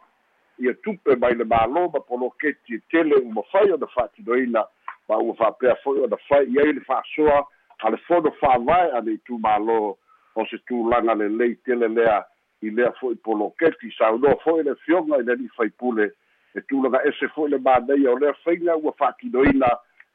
ia 0.59 0.73
tupe 0.85 1.15
mai 1.15 1.35
le 1.35 1.45
mālō 1.45 1.89
ma 1.93 1.99
poloketi 1.99 2.75
e 2.75 2.81
tele 2.89 3.15
uma 3.21 3.43
fai 3.51 3.71
ona 3.71 3.87
fa'atinoina 3.87 4.65
ma 5.09 5.17
ua 5.17 5.33
fa'apea 5.35 5.75
fo'i 5.83 6.03
ona 6.05 6.17
fai 6.27 6.45
i 6.49 6.59
ai 6.59 6.73
le 6.73 6.81
fa'asoa 6.87 7.39
a 7.83 7.89
le 7.89 7.97
fono 8.07 8.31
fa'avae 8.39 8.91
a 8.91 9.01
le 9.01 9.17
itumālō 9.17 9.79
o 10.35 10.45
se 10.49 10.57
tulaga 10.67 11.15
lelei 11.15 11.55
tele 11.65 11.87
lea 11.87 12.23
i 12.61 12.69
lea 12.69 12.91
fo'i 12.99 13.15
poloketi 13.15 13.91
saunoa 13.97 14.37
fo'i 14.43 14.63
le 14.63 14.75
fioga 14.85 15.17
i 15.17 15.23
le 15.23 15.33
ali'i 15.37 15.49
faipule 15.57 16.11
e 16.55 16.61
tulaga 16.69 17.01
ese 17.09 17.27
fo'i 17.35 17.49
le 17.49 17.57
maneia 17.57 18.11
o 18.11 18.19
lea 18.19 18.33
faiga 18.43 18.77
ua 18.77 18.93
fa'atinoina 18.97 19.69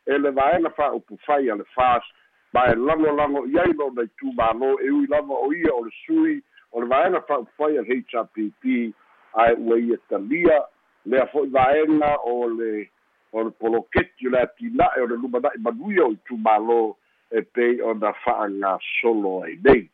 e 0.06 0.18
le 0.18 0.30
vaega 0.30 0.70
fa'aupu 0.70 1.18
fai 1.26 1.50
a 1.50 1.54
le 1.54 1.64
fas 1.74 2.06
ma 2.52 2.66
e 2.72 2.74
lagolago 2.74 3.46
i 3.46 3.58
ai 3.58 3.72
lo'ona 3.72 4.04
itumālō 4.08 4.70
e 4.80 4.90
ui 4.90 5.06
lava 5.06 5.34
o 5.34 5.52
ia 5.52 5.74
o 5.74 5.84
le 5.84 5.92
sui 6.04 6.42
o 6.72 6.80
le 6.80 6.86
vaega 6.86 7.20
fa'aupu 7.28 7.52
fai 7.56 7.78
a 7.78 7.82
le 7.82 8.00
hpp 8.00 8.92
ae 9.44 9.54
ua 9.58 9.78
ia 9.78 9.98
talia 10.08 10.62
lea 11.04 11.26
fo'i 11.32 11.48
vaega 11.48 12.14
o 12.24 12.48
le 12.48 12.88
o 13.32 13.44
le 13.44 13.50
poloketi 13.50 14.28
o 14.28 14.30
le 14.30 14.40
atina'e 14.46 15.02
o 15.02 15.06
le 15.06 15.16
lumana'i 15.16 15.60
manuia 15.60 16.06
o 16.06 16.12
i 16.12 16.18
tumālō 16.30 16.80
e 17.30 17.42
pei 17.42 17.80
ona 17.82 18.12
fa'agasolo 18.24 19.42
ai 19.44 19.58
nei. 19.64 19.88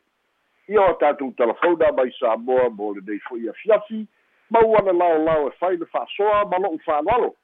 Ia 0.71 0.81
o 0.81 0.93
tatou 0.99 1.33
talafona 1.37 1.91
mai 1.91 2.11
samoa 2.19 2.69
mo 2.69 2.93
lenei 2.95 3.19
fo'i 3.27 3.49
afiafi 3.49 4.05
maua 4.49 4.81
le 4.85 4.93
laolao 4.93 5.49
e 5.49 5.57
fai 5.59 5.77
le 5.77 5.85
fa'asoa 5.85 6.45
ma 6.49 6.57
lo'u 6.63 6.79
fa'aloalo 6.85 7.35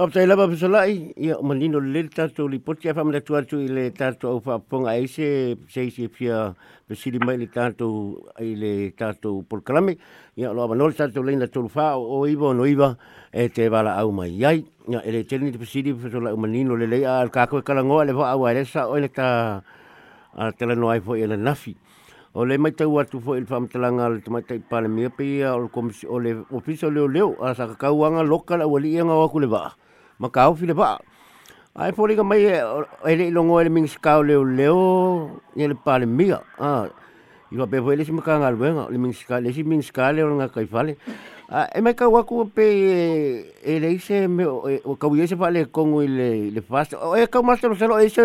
O 0.00 0.08
tai 0.08 0.24
lava 0.24 0.48
pesalai, 0.48 1.12
ia 1.20 1.36
o 1.36 1.44
manino 1.44 1.76
le 1.76 2.06
tātou 2.08 2.48
li 2.48 2.56
poti 2.64 2.88
a 2.88 2.94
whamana 2.96 3.20
tu 3.20 3.34
atu 3.36 3.58
i 3.60 3.66
le 3.68 3.82
tātou 3.92 4.30
au 4.32 4.38
whaponga 4.40 4.94
e 4.96 5.04
se 5.04 5.26
se 5.68 5.82
se 5.92 6.06
pia 6.08 6.54
pesiri 6.88 7.18
mai 7.20 7.36
le 7.36 7.50
tātou 7.52 8.16
i 8.40 8.54
le 8.56 8.70
tātou 8.96 9.42
polkalame. 9.44 9.98
Ia 10.40 10.54
lo 10.56 10.64
amanol 10.64 10.96
tātou 10.96 11.20
leina 11.20 11.50
tolu 11.52 11.68
wha 11.74 11.90
o 12.00 12.22
iwa 12.24 12.54
no 12.56 12.64
iwa 12.64 12.94
e 13.28 13.50
te 13.52 13.68
wala 13.68 13.98
au 14.00 14.08
mai 14.16 14.30
iai. 14.30 14.64
Ia 14.88 15.02
e 15.04 15.12
le 15.12 15.20
teni 15.28 15.52
te 15.52 15.60
pesiri 15.60 15.92
pesola 15.92 16.32
o 16.32 16.40
manino 16.40 16.80
le 16.80 16.88
lei 16.88 17.04
a 17.04 17.18
kako 17.28 17.60
e 17.60 17.62
kalangoa 17.68 18.08
le 18.08 18.16
wha 18.16 18.30
au 18.32 18.46
a 18.48 18.54
resa 18.56 18.86
o 18.88 18.96
ele 18.96 19.12
tā 19.12 19.28
a 20.32 20.50
tala 20.56 20.78
no 20.80 20.88
ai 20.88 21.04
fo 21.04 21.12
i 21.12 21.28
le 21.28 21.36
nafi. 21.36 21.76
O 22.32 22.48
le 22.48 22.56
mai 22.56 22.72
tau 22.72 22.96
atu 23.04 23.20
fo 23.20 23.36
il 23.36 23.44
whamtalanga 23.44 24.08
le 24.08 24.24
tamai 24.24 24.48
tai 24.48 24.64
pale 24.64 24.88
mea 24.88 25.12
pe 25.12 25.44
o 25.44 25.60
le 26.24 26.32
o 26.40 26.56
ofisa 26.56 26.88
leo 26.88 27.06
leo 27.06 27.36
a 27.44 27.52
sa 27.54 27.68
kakauanga 27.68 28.24
loka 28.24 28.56
la 28.56 28.64
wali 28.64 28.96
ianga 28.96 29.12
waku 29.12 29.44
le 29.44 29.52
waa 29.52 29.76
ma 30.20 30.28
kau 30.28 30.54
file 30.54 30.74
pa 30.80 30.90
ai 31.74 31.90
fo 31.96 32.06
liga 32.06 32.22
mai 32.22 32.44
e 32.44 33.16
le 33.16 33.30
longo 33.36 33.60
e 33.60 33.64
le 33.64 33.70
ming 33.76 33.88
skau 33.88 34.22
leo 34.22 34.44
leo 34.44 34.78
ni 35.56 35.66
le 35.72 35.74
pale 35.74 36.06
mia 36.06 36.38
ah 36.60 36.86
i 37.50 37.56
va 37.58 37.66
pe 37.66 37.82
fo 37.82 37.96
le 37.98 38.04
sima 38.04 38.22
kanga 38.22 38.54
luenga 38.54 38.86
le 38.92 38.98
ming 39.02 39.16
skau 39.16 39.40
le 39.40 39.52
si 39.56 39.66
ming 39.72 39.82
skau 39.82 40.12
leo 40.12 40.30
nga 40.38 40.52
kai 40.54 40.66
fale 40.76 40.94
Ah, 41.52 41.66
e 41.74 41.80
mai 41.82 41.94
ka 41.98 42.06
waku 42.06 42.44
pe 42.54 42.64
e 43.58 43.78
le 43.82 43.98
se 43.98 44.28
me 44.30 44.44
o 44.46 44.94
ka 44.94 45.08
wiese 45.10 45.34
fa 45.34 45.48
le 45.50 45.64
kongo 45.66 45.98
i 46.00 46.06
le 46.06 46.28
le 46.54 46.60
fast. 46.62 46.94
O 46.94 47.16
e 47.18 47.26
ka 47.26 47.42
master 47.42 47.74
se 47.74 47.88
lo 47.90 47.98
e 47.98 48.06
se 48.08 48.22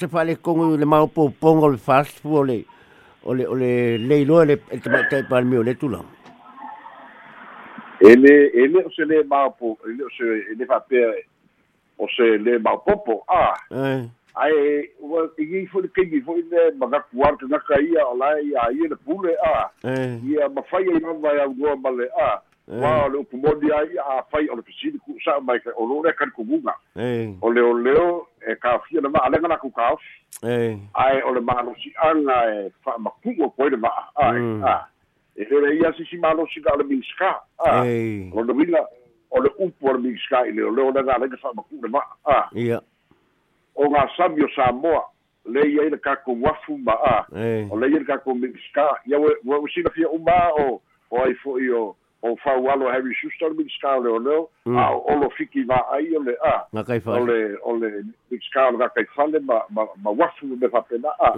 se 0.00 0.08
fa 0.08 0.24
le 0.24 0.36
kongo 0.40 0.72
le 0.80 0.86
mau 0.88 1.06
po 1.06 1.28
pongo 1.28 1.68
le 1.68 1.76
fast 1.76 2.22
fu 2.22 2.40
le 2.42 2.64
o 3.28 3.34
le 3.34 3.44
o 3.44 3.54
le 3.54 3.98
le 3.98 4.24
lo 4.24 4.40
le 4.44 4.56
e 4.72 4.78
te 4.80 4.88
te 5.10 5.20
pa 5.28 5.42
mi 5.42 5.58
o 5.60 5.62
le 5.62 5.74
tula. 5.74 6.00
Ele 8.00 8.32
ele 8.56 8.80
o 8.88 8.90
se 8.96 9.04
le 9.04 9.20
mau 9.28 9.52
po 9.52 9.76
ele 9.84 10.08
o 10.08 10.10
se 10.16 10.24
ele 10.24 10.64
fa 10.64 10.80
pe 10.80 10.96
o 11.98 12.08
se 12.16 12.38
le 12.38 12.58
mau 12.58 12.78
popo 12.78 13.24
ah. 13.28 13.54
Eh. 13.70 14.08
ai 14.34 14.88
wa 15.00 15.28
i 15.38 15.66
fo 15.66 15.80
le 15.80 15.88
kei 15.88 16.20
fo 16.20 16.34
le 16.36 16.70
maga 16.78 17.00
kuar 17.10 17.36
na 17.48 17.58
kai 17.58 17.92
o 18.06 18.16
lai 18.16 18.40
ia 18.44 18.70
ia 18.72 18.88
le 18.88 18.96
pule 18.96 19.36
a 19.44 19.68
ia 19.84 20.48
ma 20.48 20.62
fai 20.70 20.84
ia 20.84 21.12
vai 21.20 21.38
au 21.40 21.52
go 21.54 21.76
male 21.76 22.08
a 22.16 22.40
wa 22.68 23.08
le 23.08 23.24
ku 23.24 23.36
modi 23.36 23.72
ai 23.72 23.98
a 23.98 24.22
fai 24.32 24.48
o 24.48 24.56
le 24.56 24.62
ku 25.04 25.18
sa 25.24 25.40
mai 25.40 25.58
ka 25.60 25.70
o 25.76 26.02
le 26.02 26.12
kan 26.12 26.30
ku 26.30 26.44
bunga 26.44 26.72
o 27.42 27.50
le 27.52 27.60
o 27.60 27.72
leo 27.72 28.26
e 28.48 28.54
ka 28.54 28.78
fia 28.88 29.00
na 29.00 29.08
ma 29.08 29.28
le 29.28 29.38
na 29.40 29.56
ku 29.56 29.70
ka 29.70 29.96
ai 30.94 31.20
o 31.22 31.32
le 31.32 31.40
ma 31.40 31.60
no 31.62 31.74
si 31.82 31.92
anga 32.00 32.38
e 32.54 32.72
fa 32.84 32.96
ma 32.98 33.10
ku 33.22 33.36
o 33.38 33.50
ko 33.50 33.68
le 33.68 33.76
ma 33.76 33.92
ai 34.16 34.40
a 34.64 34.88
e 35.36 35.44
le 35.44 35.76
ia 35.76 35.92
si 35.92 36.04
si 36.04 36.16
ma 36.16 36.32
no 36.32 36.46
si 36.46 36.60
ka 36.62 36.72
le 36.76 36.84
minska 36.84 37.36
a 37.58 37.84
o 38.32 38.42
le 38.42 38.52
vila 38.54 38.80
o 39.32 39.40
le 39.40 39.50
upo 39.58 39.92
le 39.92 39.98
minska 39.98 40.46
ile 40.46 40.62
o 40.62 40.70
le 40.70 40.82
o 40.82 40.90
le 40.90 41.02
ga 41.02 41.18
le 41.18 41.36
fa 41.36 41.50
ma 41.56 41.62
ku 41.62 41.80
le 41.82 41.88
ma 41.88 42.00
a. 42.24 42.48
Ia 42.54 42.80
o 43.74 43.88
ngā 43.88 44.06
sami 44.16 44.44
o 44.44 44.48
Samoa 44.54 45.02
le 45.44 45.64
ia 45.66 45.86
ina 45.88 45.96
kako 45.96 46.36
wafu 46.40 46.78
ma 46.78 46.92
a 46.92 47.26
o 47.70 47.76
le 47.76 47.88
ina 47.88 48.04
kako 48.04 48.34
minska 48.34 48.86
ia 49.06 49.18
we 49.18 49.34
we 49.44 49.70
sina 49.74 49.90
fia 49.90 50.08
uma 50.08 50.52
o. 50.60 50.80
O 51.12 51.18
ai 51.20 51.34
fo 51.42 51.58
i 51.60 51.68
o? 51.68 51.94
O 52.22 52.36
fau 52.36 52.70
alo 52.70 52.86
Harry 52.88 53.12
Schuster 53.14 53.50
minska 53.50 53.98
le 54.00 54.08
o 54.08 54.18
leo 54.18 54.48
a 54.78 54.94
o 54.94 55.16
lo 55.20 55.28
fiki 55.36 55.64
ma 55.66 55.80
ai 55.92 56.14
o 56.16 56.22
le 56.22 56.36
a 56.40 56.68
o 57.20 57.24
le 57.26 57.56
o 57.64 57.76
le 57.76 58.04
minska 58.30 58.68
o 58.68 58.88
kai 58.94 59.04
fale 59.16 59.40
ma 59.40 59.60
ma 59.70 59.84
ma 60.02 60.10
wafu 60.10 60.46
me 60.46 60.68
fa 60.68 60.80
pena 60.82 61.10
a. 61.18 61.34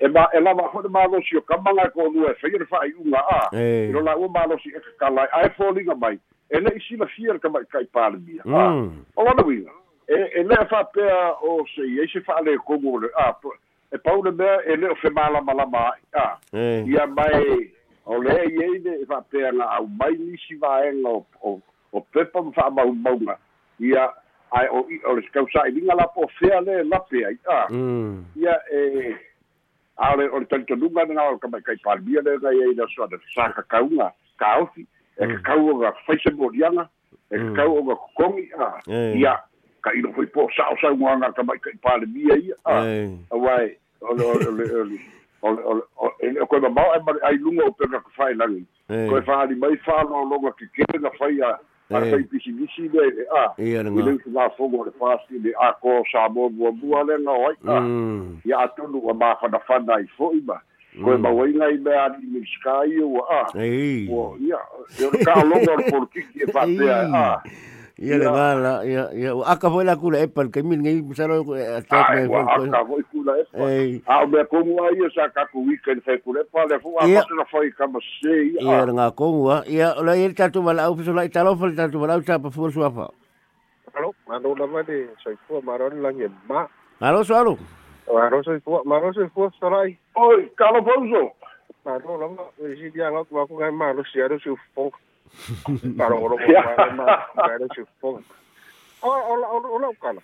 E 0.00 0.08
ma 0.08 0.28
e 0.32 0.40
la 0.40 0.54
ma 0.54 0.70
ho 0.72 0.82
ma 0.88 1.04
lo 1.06 1.20
si 1.20 1.36
o 1.36 1.40
kamanga 1.42 1.90
ko 1.90 2.08
nu 2.08 2.24
e 2.30 2.34
fai 2.40 2.50
fa 2.68 2.78
ai 2.80 2.92
unga 2.96 3.18
a. 3.18 3.48
E 3.52 3.90
lo 3.92 4.00
la 4.00 4.14
o 4.16 4.28
ma 4.28 4.46
lo 4.46 4.56
si 4.62 4.68
e 4.70 4.80
ka 4.96 5.10
lai 5.10 5.26
ai 5.32 5.50
fo 5.50 5.70
linga 5.70 5.94
mai 5.94 6.18
e 6.50 6.60
le 6.60 6.70
isi 6.76 6.96
la 6.96 7.06
fia 7.06 7.38
ka 7.38 7.48
mai 7.48 7.64
kai 7.72 7.84
pale 7.92 8.16
bia 8.18 8.42
a 8.44 8.68
o 9.16 9.24
la 9.24 9.42
winga 9.44 9.72
e 10.08 10.18
e 10.40 10.42
lea 10.42 10.66
faapea 10.70 11.18
o 11.42 11.64
se 11.74 11.82
iai 11.82 12.08
se 12.12 12.20
faalekogo 12.20 12.98
le 13.00 13.08
a 13.16 13.34
e 13.92 13.98
paule 13.98 14.30
mea 14.30 14.56
e 14.66 14.76
lē 14.76 14.90
o 14.90 14.94
femalamalama 15.02 15.78
ai 15.92 16.02
a 16.12 16.38
ia 16.86 17.06
mai 17.06 17.70
o 18.06 18.22
lea 18.22 18.44
iai 18.44 18.78
le 18.78 18.92
e 19.02 19.06
faapea 19.06 19.52
ga 19.52 19.70
au 19.76 19.86
mai 19.86 20.14
nisi 20.18 20.54
vaega 20.54 21.08
o 21.08 21.60
o 21.92 22.00
pepa 22.00 22.42
ma 22.42 22.52
faamaumauga 22.52 23.38
ia 23.80 24.10
ae 24.50 24.68
o 24.68 24.86
o 25.06 25.14
le 25.14 25.22
kausaʻiliga 25.34 25.94
lapo 25.96 26.26
o 26.26 26.28
fea 26.38 26.60
le 26.60 26.82
lape 26.82 27.26
ai. 27.26 27.38
A 27.46 27.66
ia 28.36 28.54
e 28.72 29.14
a 29.96 30.12
ole 30.14 30.28
o 30.30 30.38
le 30.38 30.46
talitonuga 30.46 31.04
le 31.04 31.14
kamaikai 31.38 31.76
palemia 31.84 32.22
le 32.22 32.38
gai 32.38 32.62
ai 32.62 32.74
le 32.74 32.82
asoana 32.82 33.18
sa 33.34 33.52
kakauga 33.52 34.12
kaofi 34.38 34.86
e 35.20 35.26
kakau 35.26 35.68
o 35.70 35.78
ga 35.78 35.92
faisa 36.06 36.30
moliaga 36.32 36.88
e 37.30 37.38
kakau 37.38 37.78
o 37.78 37.82
ga 37.82 37.94
kokogi 37.94 38.48
a 38.58 38.80
ia 38.88 39.36
ka 39.84 39.92
ino 39.96 40.12
foi 40.12 40.26
po 40.26 40.48
sa 40.56 40.68
sa 40.80 40.90
mo 40.96 41.08
nga 41.16 41.32
ka 41.32 41.42
mai 41.42 41.58
ka 41.58 41.70
pale 41.82 42.06
bia 42.06 42.36
ia 42.36 42.56
a 42.64 43.36
wai 43.36 43.76
o 44.00 44.14
le 44.16 44.24
o 44.24 44.34
le 44.34 44.64
o 45.42 45.48
le 45.52 45.62
o 45.96 46.12
le 46.20 46.46
ko 46.48 46.60
ba 46.60 46.82
ai 46.96 47.00
ai 47.28 47.36
lunga 47.36 47.64
o 47.68 47.72
pega 47.72 48.00
ka 48.00 48.10
fai 48.16 48.34
langi 48.34 48.64
ko 48.88 49.20
fa 49.22 49.40
ali 49.44 49.54
mai 49.54 49.76
fa 49.84 50.02
no 50.08 50.24
longa 50.24 50.52
ke 50.56 50.84
na 51.00 51.10
fai 51.18 51.40
a 51.40 51.56
a 51.90 52.00
fai 52.00 52.22
pisi 52.28 52.52
de 52.88 53.24
a 53.36 53.52
ia 53.58 53.84
nga 53.84 54.02
le 54.04 54.18
fa 54.32 54.50
fogo 54.56 54.84
le 54.84 54.92
fasti 55.00 55.38
de 55.40 55.52
a 55.60 55.72
ko 55.80 56.04
sa 56.12 56.28
bo 56.28 56.48
bu 56.48 56.96
ale 56.96 57.16
nga 57.24 57.32
oi 57.32 57.56
a 57.68 57.76
ia 58.44 58.68
tu 58.76 58.84
lu 58.88 59.00
ma 59.12 59.36
fa 59.40 59.48
da 59.48 59.58
fa 59.58 59.78
dai 59.78 60.04
fo 60.16 60.32
iba 60.32 60.56
ko 60.56 60.56
ba 60.56 60.69
wai 60.98 61.52
ngai 61.52 61.76
be 61.84 61.92
a 61.94 62.08
ni 62.18 62.42
sky 62.58 62.98
o 63.02 63.22
a 63.22 63.42
o 64.10 64.36
ia 64.40 64.58
yo 64.98 65.10
ka 65.24 65.42
longa 65.44 65.74
por 65.90 66.06
ki 66.10 66.22
e 66.34 66.46
fa 66.52 66.66
a 66.66 67.42
Ia 68.00 68.16
le 68.16 68.24
ngala, 68.32 68.80
ia, 68.88 69.12
ia, 69.12 69.36
aka 69.44 69.68
foi 69.68 69.84
la 69.84 69.92
kula 69.92 70.24
epal, 70.24 70.48
kai 70.48 70.62
min 70.64 70.80
ngai 70.80 71.04
misaro 71.04 71.44
ko 71.44 71.52
attack 71.52 72.16
me 72.16 72.32
foi. 72.32 72.72
Aka 72.72 72.80
foi 72.88 73.02
kula 73.12 73.32
epal. 73.44 74.00
A 74.08 74.24
me 74.24 74.40
kongu 74.48 74.80
ai 74.80 75.04
sa 75.12 75.28
ka 75.28 75.44
ku 75.52 75.68
weekend 75.68 76.00
fe 76.00 76.16
kula 76.24 76.40
epal, 76.40 76.64
le 76.64 76.80
fu 76.80 76.96
a 76.96 77.04
pasu 77.04 77.36
na 77.36 77.44
foi 77.44 77.68
kama 77.76 78.00
se. 78.00 78.56
Ia 78.56 78.88
nga 78.88 79.12
kongu, 79.12 79.52
ia, 79.68 79.92
ola 80.00 80.16
ia 80.16 80.32
tatu 80.32 80.64
mala 80.64 80.88
au 80.88 80.96
fiso 80.96 81.12
la 81.12 81.28
italo 81.28 81.52
fa 81.60 81.68
tatu 81.76 82.00
mala 82.00 82.16
au 82.16 82.24
sa 82.24 82.40
pa 82.40 82.48
fu 82.48 82.72
su 82.72 82.80
afa. 82.80 83.12
Alo, 83.92 84.14
mano 84.24 84.54
na 84.56 84.64
ma 84.64 84.80
de 84.80 85.04
soi 85.20 85.36
fu 85.44 85.60
maron 85.60 86.00
lang 86.00 86.16
ye 86.16 86.32
ma. 86.48 86.64
Alo 87.04 87.20
sualo. 88.10 88.18
Maro 88.18 88.42
soi 88.42 88.60
fu, 88.60 88.82
maro 88.84 89.12
soi 89.12 89.28
fu 89.30 89.50
sarai. 89.60 89.98
Oi, 90.16 90.50
kalo 90.56 90.82
fonso. 90.82 91.32
Maro 91.84 92.18
lama, 92.18 92.42
isi 92.58 92.90
dia 92.90 93.10
ngok 93.10 93.30
wa 93.30 93.46
ku 93.46 93.54
ngai 93.54 93.72
maro 93.72 94.02
si 94.10 94.20
ado 94.20 94.38
su 94.38 94.58
fong. 94.74 94.90
para 95.96 96.14
oro 96.14 96.36
ma 96.36 96.90
ma 96.92 97.06
para 97.34 97.68
chu 97.74 97.86
fo 98.00 98.20
o 99.02 99.08
o 99.08 99.34
o 99.54 99.88
o 99.88 99.92
kala 100.00 100.20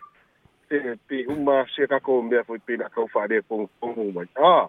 te 0.68 0.98
pi 1.08 1.24
uma 1.28 1.64
se 1.74 1.86
ka 1.86 2.00
ko 2.00 2.22
me 2.22 2.42
foi 2.42 2.58
pina 2.58 2.88
ko 2.90 3.06
fa 3.06 3.26
de 3.28 3.40
pong 3.42 3.68
pong 3.80 4.12
mai 4.14 4.26
ah 4.36 4.66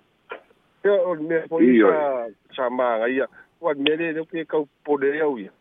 te 0.84 0.90
o 0.90 1.16
me 1.16 1.42
foi 1.50 1.82
sa 1.82 2.28
sa 2.56 2.70
ma 2.70 2.98
ga 3.00 3.08
ia 3.10 3.28
wa 3.62 3.74
me 3.74 3.98
de 3.98 4.14
de 4.14 4.22
ke 4.26 4.46
ko 4.46 4.68
po 4.86 4.98
de 4.98 5.18
eu 5.18 5.38
ia 5.40 5.52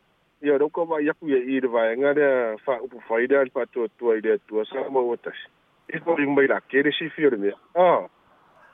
ia 0.42 0.58
do 0.58 0.68
ko 0.68 0.84
va 0.84 1.00
ia 1.00 1.14
ku 1.14 1.28
ia 1.28 1.40
i 1.40 1.60
de 1.60 1.68
va 1.68 1.88
nga 1.96 2.12
de 2.12 2.28
fa 2.64 2.76
u 2.84 3.00
fa 3.08 3.20
ida 3.24 3.44
pa 3.52 3.64
to 3.72 3.88
to 3.98 4.12
ide 4.12 4.38
to 4.48 4.64
sa 4.64 4.88
mo 4.92 5.16
wotas 5.86 6.00
e 6.00 6.04
ko 6.04 6.14
ring 6.14 6.34
mai 6.34 6.46
la 6.46 6.60
ke 6.60 6.82
de 6.82 6.90
si 6.92 7.08
fi 7.08 7.30
de 7.30 7.36
me 7.36 7.52
ah 7.74 8.06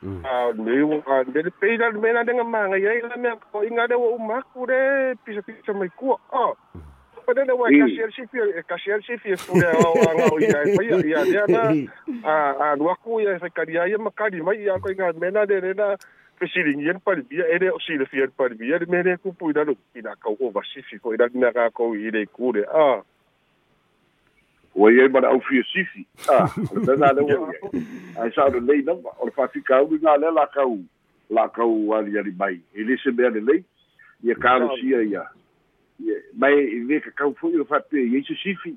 a 0.03 0.53
me 0.53 1.03
a 1.07 1.25
de 1.25 1.51
pe 1.61 1.77
da 1.77 1.91
me 1.91 2.13
na 2.13 2.25
de 2.25 2.33
manga 2.33 2.79
ia 2.79 3.07
la 3.09 3.17
me 3.17 3.31
ko 3.53 3.63
inga 3.63 3.87
de 3.89 3.95
o 3.95 4.19
maku 4.19 4.67
de 4.67 5.15
pisa 5.25 5.43
pisa 5.43 5.73
mai 5.73 5.89
ku 5.97 6.13
ah. 6.33 6.55
Pa 7.23 7.35
de 7.35 7.53
wa 7.53 7.69
ka 7.69 7.87
share 7.95 8.11
si 8.11 8.27
fi 8.27 8.39
ka 8.67 8.77
share 8.77 9.03
si 9.03 9.17
fi 9.17 9.37
fu 9.37 9.55
de 9.61 9.67
o 9.67 9.95
nga 9.95 10.27
o 10.33 10.39
ia 10.41 10.61
ia 10.83 10.97
ia 11.07 11.25
ia 11.27 11.47
na 11.47 11.63
a 12.25 12.73
a 12.73 12.77
wa 12.77 12.97
ku 12.97 13.21
ia 13.21 13.39
fa 13.39 13.49
ka 13.49 13.63
ia 13.69 13.99
ma 13.99 14.11
ka 14.11 14.31
di 14.31 14.43
mai 14.43 14.59
ia 14.59 14.79
ko 14.81 14.91
inga 14.91 15.13
me 15.15 15.31
na 15.31 15.47
de 15.47 15.75
na 15.75 15.97
fesiling 16.41 16.83
yen 16.83 16.99
pa 16.99 17.15
bia 17.15 17.47
ere 17.47 17.71
o 17.71 17.79
si 17.79 17.95
le 17.95 18.07
fi 18.07 18.27
pa 18.27 18.49
bia 18.49 18.79
de 18.79 18.87
me 18.91 19.03
de 19.03 19.17
ku 19.23 19.31
pu 19.33 19.53
da 19.53 19.63
lo 19.63 19.79
ina 19.95 20.17
ka 20.19 20.35
o 20.35 20.51
va 20.51 20.61
si 20.67 20.83
fi 20.83 20.99
ko 20.99 21.15
ida 21.15 21.31
na 21.35 21.53
ka 21.53 21.71
ko 21.71 21.95
i 21.95 22.11
de 22.11 22.27
ku 22.27 22.53
de 22.53 22.67
ah 22.67 22.99
o 24.75 24.91
ia 24.91 25.09
mana 25.09 25.29
au 25.29 25.41
fia 25.41 25.65
sifi 25.73 26.07
ah 26.29 26.49
le 26.87 26.97
na 26.97 27.13
le 27.13 27.23
o 27.37 27.49
ai 28.21 28.33
sa 28.33 28.51
de 28.51 28.61
lei 28.61 28.83
na 28.83 28.93
o 28.93 29.27
le 29.27 30.31
la 30.31 30.47
ka 30.47 30.67
u 30.67 30.85
la 31.31 31.49
ka 31.49 31.65
u 31.65 31.95
ali 31.95 32.19
ali 32.19 32.33
mai 32.39 32.61
ele 32.75 32.97
se 32.97 33.11
be 33.11 33.31
le 33.31 33.41
lei 33.41 33.65
ia 34.23 34.35
ka 34.35 34.59
ro 34.59 34.77
sia 34.77 35.03
ia 35.03 35.25
ia 36.01 36.17
mai 36.35 36.55
ile 36.55 37.01
ka 37.01 37.11
ka 37.11 37.31
fu 37.41 37.53
o 37.61 37.65
fa 37.65 37.81
pe 37.81 38.01
ia 38.01 38.23
se 38.25 38.35
sifi 38.43 38.77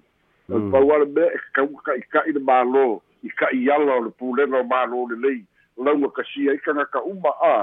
o 0.50 0.98
le 1.00 1.06
be 1.06 1.30
ka 1.54 1.68
ka 1.86 1.94
ka 2.12 2.24
i 2.28 2.32
le 2.32 2.40
malo 2.40 3.02
i 3.24 3.30
ka 3.30 3.48
i 3.54 3.70
ala 3.70 4.00
o 4.00 4.06
le 4.06 4.12
pu 4.12 4.36
le 4.36 4.46
no 4.46 4.64
malo 4.64 5.08
le 5.12 5.16
lei 5.28 5.40
lau 5.78 6.10
ka 6.12 6.24
sia 6.34 6.54
i 6.54 6.58
ka 6.58 6.74
na 6.74 6.86
ka 6.86 7.00
uma 7.02 7.32
a 7.42 7.56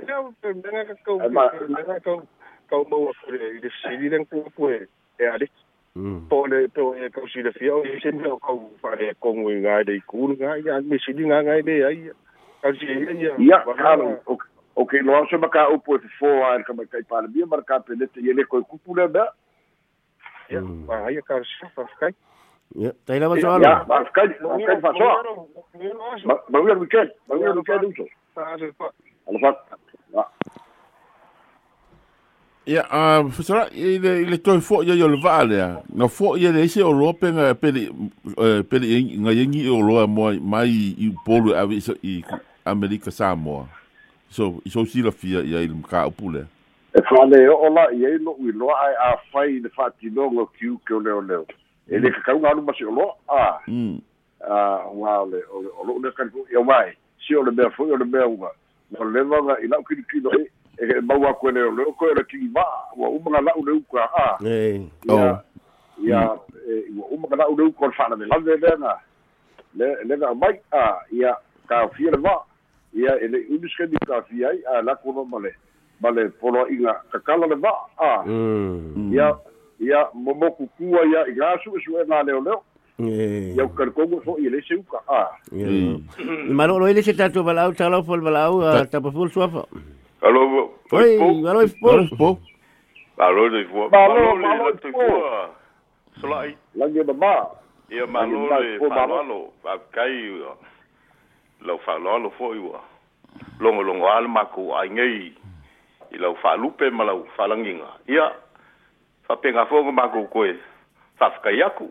Ia, 0.00 0.16
menga 0.42 0.84
ka 0.88 0.94
kau, 1.04 1.18
menga 1.20 2.00
kau, 2.00 2.22
kau 2.70 2.84
mau 2.88 3.10
aku 3.12 3.36
le, 3.36 3.48
i 3.56 3.58
le 3.60 3.70
siri 3.82 4.08
den 4.08 4.24
kau 4.24 4.48
pue, 4.56 4.86
e 5.20 5.24
adik. 5.28 5.52
Po 5.94 6.46
le 6.46 6.68
po 6.68 6.94
e 6.94 7.10
ko 7.10 7.26
si 7.26 7.42
le 7.42 7.50
fio 7.52 7.82
e 7.82 7.98
se 8.00 8.12
no 8.12 8.38
ko 8.38 8.70
fa 8.80 8.94
le 8.94 9.14
ko 9.18 9.34
ngui 9.34 9.58
nga 9.58 9.82
de 9.82 9.98
ku 10.06 10.30
nga 10.38 10.56
ya 10.62 10.80
me 10.80 10.98
si 11.02 11.10
nga 11.12 11.42
nga 11.42 11.58
de 11.62 11.76
ai 11.82 12.10
ka 12.62 12.70
si 12.78 12.86
ya 13.18 13.34
ya 13.38 13.58
kalo 13.74 14.22
o 14.78 14.84
ke 14.86 15.02
lo 15.02 15.26
so 15.26 15.38
maka 15.38 15.66
o 15.66 15.78
po 15.82 15.98
fo 16.18 16.30
a 16.46 16.62
ka 16.62 16.72
ma 16.72 16.86
kai 16.86 17.02
pa 17.02 17.26
le 17.26 17.28
bia 17.34 17.46
marka 17.46 17.82
pe 17.82 17.98
le 17.98 18.06
te 18.06 18.22
le 18.22 18.44
ko 18.46 18.62
ku 18.62 18.78
pu 18.78 18.94
le 18.94 19.08
ba 19.10 19.34
ya 20.46 20.62
pa 20.86 21.10
ai 21.10 21.18
ka 21.26 21.42
si 21.42 21.66
fa 21.74 21.82
kai 21.98 22.14
ya 22.78 22.94
tai 23.02 23.18
la 23.18 23.26
ba 23.26 23.34
so 23.42 23.58
ya 23.58 23.82
ba 23.82 24.06
kai 24.14 24.30
ba 24.38 24.62
kai 24.62 24.78
fa 24.78 24.94
so 24.94 25.10
ba 26.22 26.58
wi 26.62 26.70
al 26.70 26.78
weekend 26.78 27.10
ba 27.26 27.34
wi 27.34 27.50
al 27.50 27.58
weekend 27.58 27.82
uso 27.90 28.06
ala 28.38 28.70
fa 28.78 28.94
Ia, 32.70 32.84
a 32.90 33.24
fasara 33.34 33.64
i 33.74 33.98
le 33.98 34.10
i 34.22 34.26
le 34.30 34.36
toi 34.38 34.60
fo 34.62 34.84
ia 34.86 34.94
le 34.94 35.16
va 35.18 35.42
le. 35.42 35.58
Na 35.90 36.06
fo 36.06 36.36
ia 36.38 36.52
le 36.54 36.68
se 36.68 36.82
o 36.86 36.92
rope 36.94 37.26
nga 37.34 37.54
pele 37.54 37.88
pele 38.70 39.00
nga 39.24 39.32
yengi 39.34 39.64
o 39.66 39.80
loa 39.82 40.06
mo 40.06 40.30
mai 40.38 40.94
i 40.94 41.10
polu 41.26 41.50
a 41.50 41.64
i 42.02 42.22
Amerika 42.64 43.10
Samoa. 43.10 43.66
So 44.30 44.62
i 44.64 44.70
so 44.70 44.84
sila 44.84 45.10
fia 45.10 45.42
ia 45.42 45.64
i 45.64 45.68
mka 45.68 46.06
o 46.06 46.10
pule. 46.10 46.46
E 46.94 47.02
fa 47.08 47.24
le 47.26 47.48
o 47.50 47.72
la 47.74 47.88
i 47.90 48.04
e 48.06 48.18
no 48.22 48.36
i 48.38 48.52
loa 48.52 48.78
ai 48.86 48.94
a 49.08 49.16
fai 49.32 49.58
le 49.58 49.68
fa 49.74 49.90
ti 49.90 50.06
no 50.10 50.30
ngo 50.30 50.46
kiu 50.54 50.78
ke 50.86 50.94
o 50.94 51.00
leo 51.00 51.20
leo. 51.20 51.46
E 51.90 51.98
le 51.98 52.12
ka 52.12 52.22
kaunga 52.28 52.52
anu 52.52 52.62
masi 52.62 52.84
o 52.84 52.94
loa. 52.94 53.14
Ah. 53.28 53.58
Ah, 54.46 54.86
wa 54.94 55.24
le 55.26 55.42
o 55.50 55.82
lo 55.86 55.98
le 55.98 56.12
kan 56.14 56.30
ia 56.52 56.62
mai. 56.62 56.94
Si 57.26 57.34
o 57.34 57.42
le 57.42 57.50
mea 57.50 57.70
fo 57.74 57.90
o 57.90 57.96
le 57.96 58.04
mea 58.04 58.28
unga. 58.28 58.54
O 58.94 59.04
le 59.04 59.26
vanga 59.26 59.58
i 59.58 59.66
lau 59.66 59.82
kiri 59.82 60.06
kino 60.06 60.30
e 60.38 60.46
e 60.80 61.00
mau 61.04 61.26
aku 61.28 61.48
e 61.48 61.52
leo 61.52 61.70
leo 61.76 61.92
koe 61.92 62.14
le 62.14 62.24
kiki 62.24 62.48
waa 62.54 62.88
ua 62.96 63.08
umaga 63.08 63.40
lau 63.40 63.60
le 63.66 63.72
uka 63.72 64.00
a 64.16 64.38
e 64.44 64.80
ia 65.04 65.40
ia 66.02 66.20
e 66.66 66.88
ua 66.96 67.04
umaga 67.12 67.36
lau 67.36 67.56
le 67.56 67.64
uka 67.68 67.84
o 67.84 67.88
le 67.88 67.94
whaname 67.98 68.24
lave 68.26 68.56
lea 68.56 68.76
nga. 68.78 68.94
Le 69.76 69.86
le 70.04 70.16
nga 70.16 70.34
mai 70.34 70.56
a 70.72 70.98
ia 71.12 71.36
ka 71.68 71.88
fia 71.94 72.10
le 72.10 72.18
waa 72.18 72.42
ia 72.94 73.12
e 73.20 73.28
le 73.28 73.38
unuskeni 73.50 73.98
ka 74.06 74.22
fia 74.22 74.48
ai 74.48 74.60
a 74.72 74.82
lako 74.82 75.12
no 75.12 75.24
ma 75.24 75.38
le 75.38 75.52
ma 76.00 76.10
le 76.10 76.28
polo 76.40 76.66
inga 76.68 76.96
kakala 77.12 77.46
le 77.46 77.56
waa 77.60 77.86
a. 77.98 78.24
Mm 78.26 79.12
ia 79.12 79.36
ia 79.80 80.08
momoku 80.14 80.66
kua 80.76 81.04
ia 81.06 81.20
i 81.28 81.34
gasu 81.36 81.76
e 81.76 81.80
sue 81.84 82.02
ngā 82.04 82.24
leo 82.26 82.40
leo. 82.40 82.62
E 82.98 83.54
ia 83.56 83.64
ukarikongo 83.64 84.20
fo 84.24 84.36
i 84.38 84.48
le 84.48 84.60
se 84.66 84.74
uka 84.74 84.98
a. 85.08 85.28
I 85.52 86.52
malo 86.52 86.78
lo 86.78 86.88
ile 86.88 87.02
se 87.02 87.12
tato 87.12 87.42
balau 87.42 87.72
talo 87.72 88.02
fol 88.02 88.20
balau 88.20 88.60
tapa 88.90 89.10
full 89.12 89.30
Alô, 90.22 90.74
Oi, 90.92 91.16
alô, 91.48 91.62
Ifpo. 91.62 91.88
Alô, 91.90 92.02
Ifpo. 92.02 92.38
Alô, 93.18 93.58
Ifpo. 93.58 93.88
Alô, 93.96 94.36
Ifpo. 94.36 94.46
Alô, 94.46 94.70
Ifpo. 94.70 95.54
Solai. 96.20 96.56
Lange 96.74 97.02
baba. 97.04 97.50
Ia 97.90 98.06
malo 98.06 98.60
le 98.60 98.78
falolo. 98.88 99.52
Kai 99.92 100.42
lau 101.62 101.78
falolo 101.78 102.30
foi 102.30 102.58
wa. 102.58 102.80
Longo 103.60 103.82
longo 103.82 104.06
al 104.08 104.28
maku 104.28 104.74
ai 104.74 104.90
ngai. 104.90 105.32
I 106.12 106.18
lau 106.18 106.34
falupe 106.36 106.90
ma 106.90 107.04
lau 107.04 107.26
falanginga. 107.36 107.88
Ia 108.08 108.32
fa 109.26 109.36
penga 109.36 109.66
fongo 109.66 109.92
maku 109.92 110.28
koe. 110.28 110.54
Fa 111.18 111.30
fkai 111.30 111.62
aku. 111.62 111.90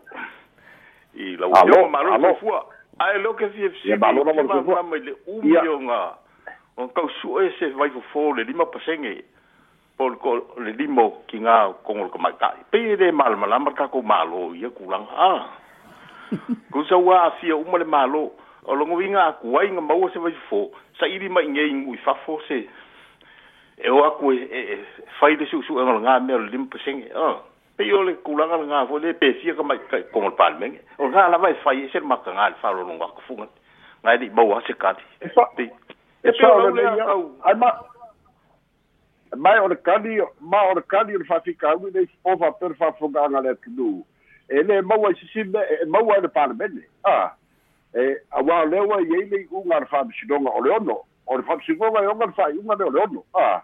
I 1.15 1.35
lau 1.37 1.51
yo 1.65 1.89
malo 1.89 2.35
fua. 2.39 2.65
Ai 2.99 3.17
lo 3.19 3.33
ke 3.33 3.49
si 3.49 3.69
fsi. 3.69 3.89
Ia 3.89 3.97
malo 3.97 4.23
no 4.23 4.33
mo 4.33 4.63
fua. 4.63 4.83
Ia 4.85 5.63
malo 5.63 5.79
no 5.79 5.79
mo 5.79 5.87
fua. 5.87 6.28
O 6.79 6.83
nga. 6.83 6.83
O 6.83 6.87
kau 6.87 7.09
su 7.21 7.39
e 7.39 7.51
se 7.59 7.69
vai 7.71 7.89
fo 7.89 8.01
fo 8.11 8.33
le 8.33 8.43
lima 8.43 8.65
pasenge. 8.65 9.23
Pol 9.97 10.15
ko 10.17 10.55
le 10.57 10.71
limo 10.71 11.23
ki 11.27 11.39
ngā 11.39 11.83
kongol 11.83 12.09
ka 12.09 12.17
mai 12.17 12.33
kai. 12.39 12.63
Pe 12.71 12.95
de 12.95 13.11
mal 13.11 13.35
malama 13.35 13.71
ka 13.73 13.87
ko 13.87 14.01
malo 14.01 14.53
ia 14.55 14.69
kulang 14.69 15.07
a. 15.11 15.49
Ko 16.71 16.83
sa 16.83 16.97
wa 16.97 17.25
afia 17.27 17.55
uma 17.55 17.77
le 17.77 17.85
malo. 17.85 18.31
O 18.65 18.75
longo 18.75 18.95
winga 18.95 19.27
aku 19.27 19.51
wai 19.51 19.67
nga 19.71 19.81
mau 19.81 20.09
se 20.09 20.19
vai 20.19 20.33
fo. 20.49 20.71
Sa 20.99 21.07
iri 21.07 21.29
mai 21.29 21.47
ngai 21.47 21.73
ngui 21.73 21.97
fa 21.97 22.13
fo 22.25 22.39
se. 22.47 22.67
E 23.77 23.89
o 23.89 24.03
aku 24.03 24.31
e, 24.31 24.43
e, 24.43 24.59
e 24.73 24.77
fai 25.19 25.35
de 25.35 25.45
su 25.45 25.61
su 25.63 25.73
ngā 25.73 25.99
ngā 25.99 26.19
me 26.25 26.33
o 26.33 26.39
le 26.39 26.49
limo 26.51 26.67
pasenge. 26.71 27.11
Ah. 27.15 27.41
Pe 27.75 27.91
o 27.93 28.03
le 28.03 28.15
kulanga 28.23 28.57
ngā 28.59 28.87
fo 28.87 28.99
le 28.99 29.13
pe 29.13 29.33
fia 29.41 29.55
ka 29.55 29.63
mai 29.63 29.79
kai 29.89 30.03
kongol 30.13 30.35
palmenge. 30.35 30.79
O 30.97 31.11
ngā 31.11 31.27
la 31.31 31.37
vai 31.37 31.55
fai 31.63 31.89
se 31.91 31.99
maka 31.99 32.31
ngā 32.31 32.49
le 32.53 32.61
fa 32.61 32.71
lo 32.71 32.87
ngā 32.87 33.11
ku 33.15 33.27
funga. 33.27 33.47
Ngai 34.03 34.17
di 34.19 34.29
mau 34.29 34.55
ase 34.55 34.73
kati. 34.79 35.03
e 35.19 35.27
fa 35.35 35.43
Pe. 35.55 35.67
E 36.23 36.29
E 36.29 36.31
pe 36.31 36.37
fa 36.39 36.53
o 36.53 36.59
le 36.59 36.71
le 36.75 36.81
ia 36.81 37.05
au. 37.05 37.35
ai 37.43 37.55
ma 37.55 37.71
mai 39.37 39.59
o 39.59 39.67
le 39.67 39.75
kali 39.75 40.21
ma 40.39 40.63
o 40.69 40.73
le 40.73 40.81
kali 40.81 41.15
o 41.15 41.19
le 41.19 41.25
au 41.67 41.89
nei 41.93 42.07
o 42.23 42.35
wha 42.35 42.51
per 42.51 42.71
whawhonganga 42.79 43.41
le 43.41 43.55
tunu 43.55 44.03
e 44.49 44.63
le 44.63 44.81
maua 44.81 45.11
i 45.11 45.15
sisime 45.15 45.59
e 45.59 45.85
maua 45.85 46.17
i 46.17 46.21
le 46.21 46.27
parlemene 46.27 46.83
a 47.03 47.31
e 47.93 48.17
a 48.31 48.41
wā 48.41 48.69
lewa 48.69 49.01
i 49.01 49.13
eile 49.13 49.37
i 49.41 49.47
unga 49.51 49.79
le 49.79 49.87
whamisinonga 49.91 50.49
o 50.49 50.61
le 50.61 50.71
ono 50.75 50.97
o 51.25 51.37
le 51.37 51.43
whamisinonga 51.43 52.03
i 52.03 52.07
onga 52.07 52.25
le 52.25 52.33
whai 52.37 52.57
unga 52.57 52.75
le 52.75 52.83
o 52.83 52.89
le 52.89 52.99
ono 53.01 53.23
a 53.33 53.61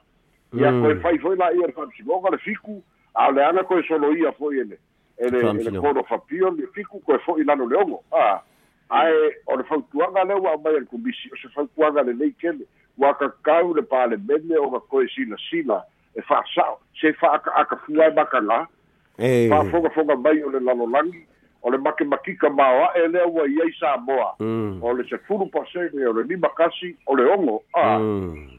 ia 0.54 0.72
koe 0.72 0.94
whai 1.04 1.18
foi 1.20 1.36
la 1.36 1.52
ia 1.52 1.68
le 1.68 1.74
whamisinonga 1.76 2.30
le 2.30 2.38
fiku. 2.38 2.84
A 3.15 3.32
le 3.32 3.46
anga 3.46 3.63
koe 3.63 3.84
solo 3.88 4.12
ia 4.15 4.32
foi 4.32 4.60
ele 4.60 4.78
ele 5.18 5.39
ele 5.39 5.80
kono 5.80 6.04
whapio 6.10 6.50
le 6.50 6.68
fiku 6.68 7.00
koe 7.00 7.18
foi 7.20 7.44
lano 7.44 7.65
le 7.65 7.78
ongo 7.78 8.04
a 8.12 8.41
ae 8.89 9.36
o 9.48 9.58
le 9.58 9.63
fautuaga 9.63 10.24
lea 10.24 10.38
ua 10.38 10.58
mai 10.58 10.80
le 10.80 10.86
komisi 10.86 11.30
o 11.34 11.36
se 11.41 11.50
fautuaga 11.56 12.04
lelei 12.04 12.32
kele 12.32 12.65
ua 12.98 13.13
kakau 13.13 13.74
le 13.74 13.82
palemene 13.82 14.58
o 14.58 14.69
ga 14.69 14.80
koe 14.80 15.08
silasila 15.08 15.84
e 16.15 16.21
fa'asa'o 16.21 16.80
se 17.02 17.13
fa'akaakafua 17.13 18.08
e 18.08 18.15
makagā 18.15 18.60
e 19.17 19.50
fa'afogafoga 19.50 20.15
mai 20.15 20.43
o 20.43 20.50
le 20.50 20.60
lalolagi 20.60 21.26
o 21.65 21.71
le 21.71 21.78
makemakika 21.78 22.50
maoa'e 22.50 23.08
lea 23.08 23.26
ua 23.28 23.48
iai 23.48 23.74
samoa 23.80 24.36
mm. 24.39 24.80
O 24.84 24.93
le 24.93 25.04
sefulu 25.10 25.45
pasege 25.45 26.08
o 26.08 26.13
le 26.13 26.24
lima 26.24 26.50
kasi 26.50 26.95
o 27.08 27.15
le 27.15 27.26
ogo 27.26 27.63
a. 27.74 28.00
Mm. 28.00 28.50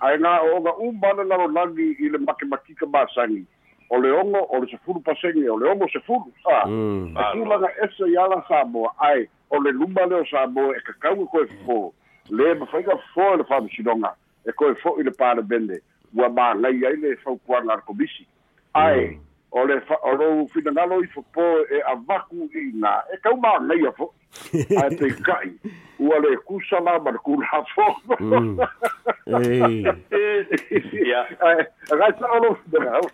Ae 0.00 0.16
gā 0.22 0.34
o 0.46 0.88
uma 0.88 1.12
le 1.18 1.24
lalolagi 1.24 1.96
i 1.98 2.08
le 2.08 2.18
makemakika 2.18 2.86
masagi 2.86 3.42
o 3.90 3.98
le 3.98 4.12
ogo 4.12 4.46
o 4.50 4.60
le 4.60 4.70
sefulu 4.70 5.00
pasege 5.00 5.50
o 5.50 5.58
le 5.58 5.66
ogo 5.70 5.88
sefulu 5.88 6.30
a. 6.46 6.68
Mm. 6.68 7.16
E 7.18 7.32
tulaga 7.32 7.68
ese 7.84 8.06
i 8.06 8.16
ala 8.16 8.44
samoa 8.48 8.94
ae 8.98 9.26
o 9.50 9.58
le 9.58 9.72
luma 9.72 10.06
le 10.06 10.20
o 10.20 10.24
sa 10.30 10.46
mo 10.46 10.72
e 10.72 10.80
ka 10.84 10.92
kau 11.00 11.26
ko 11.26 11.42
e 11.42 11.48
fo 11.64 11.92
le 12.30 12.54
ma 12.54 12.66
fai 12.66 12.82
ka 12.84 12.96
fo 13.14 13.36
le 13.36 13.44
fa 13.44 13.60
sidonga 13.76 14.14
e 14.46 14.52
koe 14.52 14.72
e 14.72 14.80
fo 14.82 14.98
i 15.00 15.02
le 15.02 15.10
pa 15.10 15.34
le 15.34 15.42
bende 15.42 15.80
ua 16.14 16.28
ma 16.28 16.54
ngai 16.54 16.84
ai 16.86 16.96
le 16.96 17.16
fau 17.16 17.36
kua 17.46 17.62
ngar 17.64 17.84
komisi. 17.84 18.26
Ai 18.74 19.18
o 19.52 19.64
le 19.64 19.80
fa 19.80 19.96
o 20.02 20.14
rou 20.16 20.48
fina 20.52 20.70
ngalo 20.72 21.02
i 21.04 21.06
fo 21.14 21.24
po 21.32 21.44
e 21.72 21.80
avaku 21.92 22.48
i 22.52 22.72
nga 22.76 23.04
e 23.12 23.16
kau 23.24 23.36
ma 23.36 23.58
ngai 23.60 23.86
a 23.88 23.92
fo 23.92 24.12
a 24.82 24.88
te 24.92 25.08
kai 25.24 25.52
ua 25.98 26.18
le 26.20 26.36
kusala 26.44 26.98
ma 27.00 27.10
le 27.10 27.18
kula 27.24 27.64
fo 27.74 27.86
ya 31.10 31.24
ai 31.48 32.12
sa 32.20 32.26
o 32.28 32.38
lo 32.44 32.54
fina 32.60 32.78
ngalo 32.84 33.08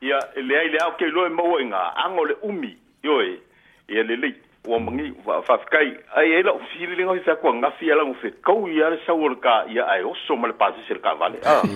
ya 0.00 0.18
le 0.36 0.54
ai 0.58 0.68
le 0.72 0.78
au 0.84 0.92
ke 0.96 1.12
lo 1.12 1.26
e 1.26 1.28
mo 1.28 1.58
e 1.60 1.64
nga 1.68 1.92
ango 2.04 2.24
le 2.24 2.34
umi 2.42 2.76
Yoi, 3.02 3.38
ia 3.88 4.02
le 4.02 4.16
le 4.16 4.34
wa 4.68 4.78
mangi 4.80 5.12
fa 5.24 5.42
fa 5.42 5.58
kai 5.70 5.96
ai 6.16 6.32
ela 6.32 6.52
o 6.52 6.60
fili 6.72 6.96
le 6.96 7.04
ngai 7.04 7.24
fa 7.24 7.36
ko 7.36 7.52
nga 7.54 7.70
fi 7.78 7.90
ala 7.92 8.04
fe 8.20 8.30
kau 8.44 8.68
ia 8.68 8.90
le 8.90 8.98
sa 9.06 9.12
ka 9.40 9.64
ia 9.68 9.86
ai 9.88 10.02
o 10.02 10.14
so 10.26 10.36
mal 10.36 10.52
pasi 10.52 10.80
ser 10.88 11.00
ka 11.00 11.14
vale 11.14 11.38
ah. 11.44 11.62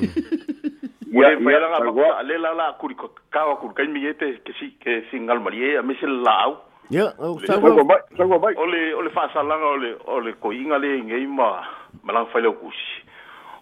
Ia, 1.13 1.29
ia 1.29 1.41
ia 1.41 1.51
ia, 1.51 1.61
la 1.61 1.69
nga 1.69 1.81
tagua. 1.85 2.09
ba 2.09 2.23
le 2.25 2.39
la 2.41 2.53
la 2.57 2.73
ku 2.81 2.89
ko 2.97 3.13
ka 3.29 3.45
wa 3.45 3.57
ku 3.61 3.69
kai 3.77 3.85
mi 3.85 4.01
ete 4.09 4.41
ke 4.45 4.53
si 4.57 4.73
ke 4.81 5.05
singal 5.11 5.41
malie 5.45 5.77
a 5.77 5.83
mi 5.83 5.95
se 6.01 6.09
la 6.09 6.49
au. 6.49 6.57
Ya 6.89 7.13
o 7.21 7.37
sango 7.45 7.69
sa 7.69 7.85
mai 7.85 8.01
sango 8.17 8.41
mai 8.41 8.57
ole 8.57 8.97
ole 8.97 9.11
fa 9.13 9.29
sa 9.29 9.45
langa 9.45 9.77
ole 9.77 9.91
ole 10.09 10.33
ko 10.41 10.53
inga 10.53 10.81
le 10.81 11.05
ngai 11.05 11.29
ma 11.29 11.69
malang 12.03 12.33
fa 12.33 12.41
le 12.41 12.49
kusi. 12.57 13.05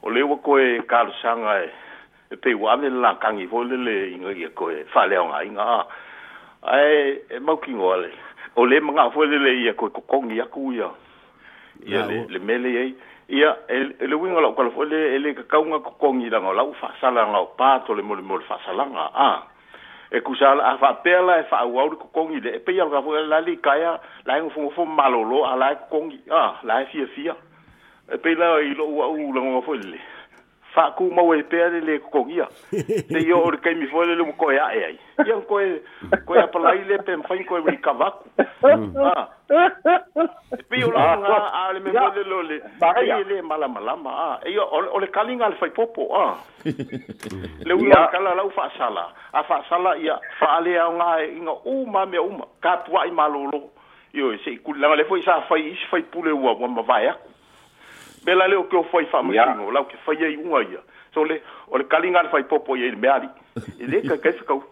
Ole 0.07 0.23
wa 0.23 0.39
ko 0.39 0.59
e 0.63 0.79
ka 0.87 1.11
sanga 1.23 1.59
e 1.67 1.71
e 2.31 2.37
pe 2.39 2.55
wa 2.55 2.77
me 2.79 2.87
la 2.87 3.19
kangi 3.19 3.51
vo 3.51 3.67
le 3.67 3.77
le 3.77 4.15
inga 4.15 4.31
ye 4.31 4.55
ko 4.55 4.71
e 4.71 4.87
fa 4.95 5.11
le 5.11 5.19
nga 5.19 5.43
inga 5.43 5.87
ai 6.63 7.19
e 7.35 7.39
o 8.57 8.67
le 8.67 8.81
manga 8.81 9.11
fo 9.11 9.25
le 9.25 9.39
le 9.39 9.55
ia 9.63 9.75
ko 9.75 9.91
kokongi 9.91 10.41
aku 10.41 10.73
ia. 10.73 10.91
Ia 11.87 12.07
le, 12.07 12.27
le 12.29 12.39
mele 12.39 12.79
ai 12.79 12.95
ia 13.29 13.57
e 13.69 14.07
le 14.07 14.15
winga 14.15 14.41
lau 14.41 14.55
kala 14.55 14.71
fo 14.71 14.85
le 14.85 15.15
ele 15.15 15.35
kakaunga 15.35 15.79
la 15.79 16.31
langa 16.31 16.49
o 16.49 16.53
lau 16.53 16.75
whaasalanga 16.83 17.39
o 17.39 17.47
pato 17.57 17.95
le 17.95 18.03
mole 18.03 18.23
mole 18.23 18.45
whaasalanga 18.49 19.11
a. 19.15 19.43
E 20.11 20.21
kusala 20.21 20.65
a 20.65 20.77
whaapela 20.77 21.41
e 21.41 21.45
whaauau 21.51 21.91
le 21.91 21.97
kokongi 21.97 22.41
le 22.41 22.57
e 22.57 22.59
pe 22.59 22.81
alga 22.81 23.03
fo 23.03 23.15
la 23.15 23.41
li 23.41 23.57
kaya 23.59 24.01
la 24.27 24.39
ingo 24.39 24.51
fungofo 24.51 24.85
malolo 24.85 25.47
a 25.47 25.57
la 25.57 25.73
e 25.73 25.77
kokongi 25.77 26.21
a 26.31 26.61
la 26.63 26.83
e 26.83 27.07
fia 27.15 27.37
e 28.13 28.19
pei 28.19 28.35
la 28.35 28.61
i 28.61 28.75
lo 28.75 28.85
ua 28.87 29.07
u 29.09 29.33
langa 29.33 29.63
fo 29.63 29.75
le. 29.75 30.20
Fa 30.75 30.95
ku 30.97 31.11
mo 31.11 31.35
e 31.35 31.43
pe 31.43 31.57
le 31.81 31.99
ko 31.99 32.27
ya 32.29 32.47
te 33.11 33.19
yo 33.27 33.43
o 33.43 33.51
kai 33.63 33.75
mi 33.75 33.87
fo 33.87 34.03
le 34.03 34.15
ko 34.39 34.51
ya 34.53 34.71
e 34.71 34.85
ai. 34.85 34.99
Ya 35.27 35.37
ko 35.43 35.61
e 35.61 35.83
ko 36.27 36.35
ya 36.35 36.47
pa 36.47 36.59
la 36.59 36.75
ile 36.75 36.99
pe 37.03 37.17
fa 37.27 37.35
ko 37.49 37.59
ri 37.59 37.77
kavaku 37.79 38.31
ah. 39.03 39.29
E 39.51 40.63
pe 40.69 40.79
yo 40.79 40.91
la 40.95 41.17
nga 41.19 41.39
a 41.51 41.73
le 41.73 41.81
me 41.81 41.91
mo 41.93 42.09
le 42.15 42.23
lo 42.23 42.43
le 42.43 42.57
e 42.59 43.25
le 43.25 43.43
mala 43.43 43.69
mala 43.69 43.97
ma 43.97 44.11
ah. 44.11 44.41
E 44.47 44.53
yo 44.53 44.63
o 44.71 44.99
le 44.99 45.07
kalinga 45.09 45.49
le 45.49 45.57
fai 45.57 45.71
popo 45.71 46.15
ah. 46.15 46.39
Le 47.67 47.75
ua 47.75 47.89
Ia. 47.89 48.09
kala 48.13 48.35
lau 48.35 48.51
fa 48.51 48.71
sala 48.79 49.11
a 49.33 49.43
fa 49.43 49.65
sala 49.69 49.97
ia 49.99 50.21
fa 50.39 50.57
ale 50.59 50.79
nga 50.79 51.25
inga 51.25 51.55
u 51.67 51.87
ma 51.87 52.07
me 52.07 52.19
uma. 52.19 52.47
Ka 52.63 52.77
tua 52.87 53.07
i 53.07 53.11
malolo 53.11 53.71
yo 54.13 54.37
se 54.45 54.57
ku 54.63 54.73
la 54.75 54.95
le 54.95 55.05
foi 55.05 55.23
sa 55.23 55.43
fai 55.49 55.73
is 55.75 55.83
fai 55.91 56.03
pule 56.03 56.31
ua 56.31 56.55
wa 56.55 56.69
ma 56.69 56.83
vai 56.83 57.07
aku 57.09 57.40
bela 58.25 58.49
o 58.59 58.65
ke 58.65 58.77
o 58.77 58.83
fai 58.93 59.07
fa 59.07 59.23
ma 59.23 59.35
Ia. 59.35 59.45
singo 59.47 59.71
lau 59.71 59.85
ke 59.85 59.97
fai 60.05 60.17
ai 60.25 60.37
unga 60.37 60.63
ia 60.71 60.81
so 61.15 61.25
le 61.25 61.41
o 61.69 61.79
le 61.79 61.85
kalinga 61.85 62.23
le 62.23 62.29
fai 62.29 62.43
popo 62.43 62.77
ia 62.77 62.93
i 62.93 62.97
me 62.97 63.09
ali 63.09 63.29
e 63.79 63.87
le 63.87 64.03
ka 64.09 64.17
kai 64.17 64.33
kau 64.47 64.63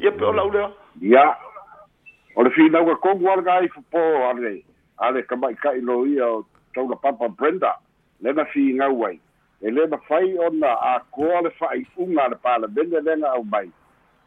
ia 0.00 0.10
pe 0.10 0.24
o 0.24 0.32
lau 0.32 0.50
le 0.50 0.68
Ia. 1.02 1.36
O 2.36 2.42
le 2.42 2.50
fina 2.50 2.80
ua 2.82 2.96
kongu 2.96 3.28
alga 3.30 3.54
ai 3.54 3.68
fupo 3.68 3.98
ale. 4.30 4.64
Ale 4.98 5.22
ka 5.22 5.36
mai 5.36 5.54
kai 5.54 5.80
lo 5.80 6.06
ia 6.06 6.26
o 6.26 6.46
tau 6.74 6.88
na 6.88 6.96
papa 6.96 7.28
Brenda. 7.28 7.76
Le 8.20 8.32
na 8.32 8.44
fi 8.44 8.72
ngau 8.72 9.04
ai. 9.06 9.20
E 9.60 9.70
le 9.70 9.86
na 9.86 9.96
fai 10.08 10.36
ona 10.38 10.72
a 10.72 11.00
koa 11.12 11.42
le 11.42 11.50
fai 11.50 11.86
unga 11.96 12.28
le 12.28 12.36
pala 12.36 12.66
bende 12.68 13.00
lenga 13.00 13.28
au 13.32 13.44
mai. 13.44 13.70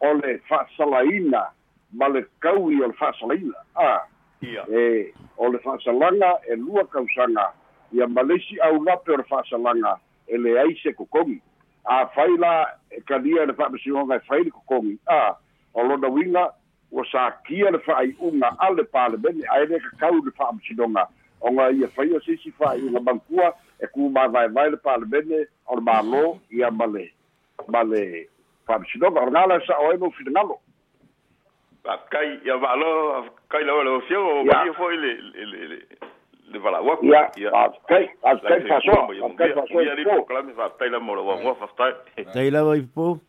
O 0.01 0.13
le 0.13 0.39
fa 0.49 0.65
salaina. 0.77 1.49
Ma 1.93 2.07
le 2.07 2.21
kau 2.39 2.69
i 2.69 2.81
o 2.81 2.87
le 2.87 2.93
fa 2.93 3.13
salaina. 3.19 3.57
Ah. 3.75 4.05
ia 4.41 4.65
E 4.69 5.13
o 5.37 5.49
le 5.49 5.59
fa 5.59 5.77
salanga 5.83 6.37
e 6.49 6.55
lua 6.55 6.85
kausanga. 6.85 7.53
Ia 7.93 8.07
malesi 8.07 8.59
au 8.61 8.83
lape 8.83 9.11
o 9.11 9.17
le 9.17 9.23
fa 9.23 9.43
salanga. 9.49 9.99
E 10.27 10.37
le 10.37 10.59
aise 10.59 10.93
kokongi. 10.93 11.41
A 11.85 12.07
fai 12.15 12.37
la 12.37 12.65
e 12.91 13.01
kalia 13.01 13.45
le 13.45 13.53
fa 13.53 13.69
masionga 13.69 14.15
e 14.15 14.25
fai 14.27 14.43
le 14.43 14.51
kokongi. 14.51 14.97
Ah. 15.07 15.37
O 15.73 15.83
lona 15.83 16.09
winga 16.09 16.53
ua 16.91 17.05
sa 17.11 17.31
kia 17.45 17.71
le 17.71 17.79
fa'ai'uga 17.79 18.55
a 18.59 18.71
le 18.73 18.83
palemene 18.83 19.43
ae 19.53 19.65
le 19.65 19.79
kakau 19.79 20.21
le 20.25 20.31
fa'amasinonga 20.31 21.07
o 21.41 21.51
ga 21.55 21.69
ia 21.71 21.87
fai 21.87 22.09
o 22.13 22.19
sisi 22.19 22.51
fa'aiuga 22.51 22.99
mankua 22.99 23.53
e 23.79 23.87
ku 23.93 24.09
mavaevae 24.09 24.69
le 24.73 24.77
palemene 24.77 25.45
o 25.67 25.75
le 25.77 25.81
mālō 25.81 26.39
ia 26.49 26.71
ma 26.71 26.85
le 26.85 27.05
ma 27.67 27.83
le 27.83 28.27
fa'amasinoga 28.65 29.21
o 29.21 29.25
le 29.25 29.31
gala 29.31 29.59
sa'o 29.67 29.91
ai 29.91 29.97
mau 29.97 30.11
finagalo 30.17 30.57
akai 31.85 32.41
ia 32.45 32.57
va'alo 32.57 33.29
kai 33.49 33.63
laua 33.63 33.83
le 33.83 33.91
ofia 34.01 34.19
o 34.19 34.41
Ia. 34.41 34.53
maia 34.53 34.73
foi 34.73 34.97
le 34.97 35.13
le 36.49 36.59
le 36.59 36.59
le 36.59 36.59
le 36.59 36.59
valauaku 36.59 37.05
ia 37.05 37.29
akai 37.53 38.09
akai 38.23 38.61
fa'asoa 38.67 39.03
akai 39.25 39.53
fa'asoa 39.53 39.83
ia 39.83 39.93
i 39.93 39.95
li 39.95 40.03
po 40.03 40.11
proklame 40.11 40.53
fa'atai 40.53 40.89
la 40.89 40.99
mo 40.99 41.15
le 41.15 41.21
uagoa 41.21 41.55
fa'afetai 41.55 42.25
Tai 42.33 42.51
lava 42.51 42.77
i 42.77 42.81
po. 42.81 43.19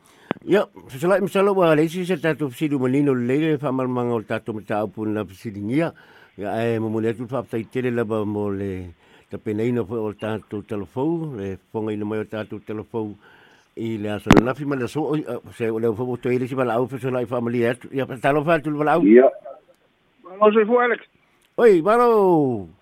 Ia, 0.46 0.66
fesalai 0.88 1.20
masalo 1.20 1.54
wa 1.54 1.74
leisi 1.74 2.06
se 2.06 2.16
tatu 2.16 2.50
fisidu 2.50 2.78
manino 2.78 3.14
le 3.14 3.26
leile 3.26 3.59
fa 3.59 3.72
malmanga 3.72 4.14
o 4.14 4.22
tatu 4.22 4.52
mata 4.52 4.85
upu 4.85 5.06
na 5.06 5.24
fisidi 5.24 5.61
ngia. 5.61 5.92
Ia 6.38 6.76
e 6.76 6.78
mo 6.78 6.88
mole 6.88 7.14
tu 7.14 7.26
fa 7.28 7.42
tai 7.42 7.64
tele 7.64 7.90
lava 7.90 8.24
mo 8.24 8.50
le 8.50 8.94
ta 9.30 9.38
penaina 9.38 9.85
fo 9.85 9.94
o 9.94 10.12
tatu 10.12 10.62
telefou, 10.62 11.37
le 11.37 11.59
fonga 11.72 11.92
ina 11.92 12.04
mai 12.04 12.18
o 12.18 12.24
tatu 12.24 12.61
telefou 12.61 13.16
i 13.76 13.98
le 13.98 14.11
aso 14.11 14.30
na 14.42 14.54
fi 14.54 14.64
mala 14.64 14.88
so 14.88 15.14
se 15.54 15.70
le 15.70 15.94
fo 15.94 16.16
to 16.16 16.30
ile 16.30 16.48
si 16.48 16.54
bala 16.54 16.74
au 16.74 16.87
fesalai 16.87 17.26
fa 17.26 17.40
mali 17.40 17.66
atu. 17.66 17.88
Ia 17.92 18.06
talo 18.06 18.44
fa 18.44 18.61
tu 18.61 18.70
bala 18.70 18.92
au. 18.92 19.02
Alo 20.40 20.52
se 20.52 20.64
fu 20.64 20.78
Alex. 20.80 21.04
Oi, 21.59 21.83
baro. 21.83 22.80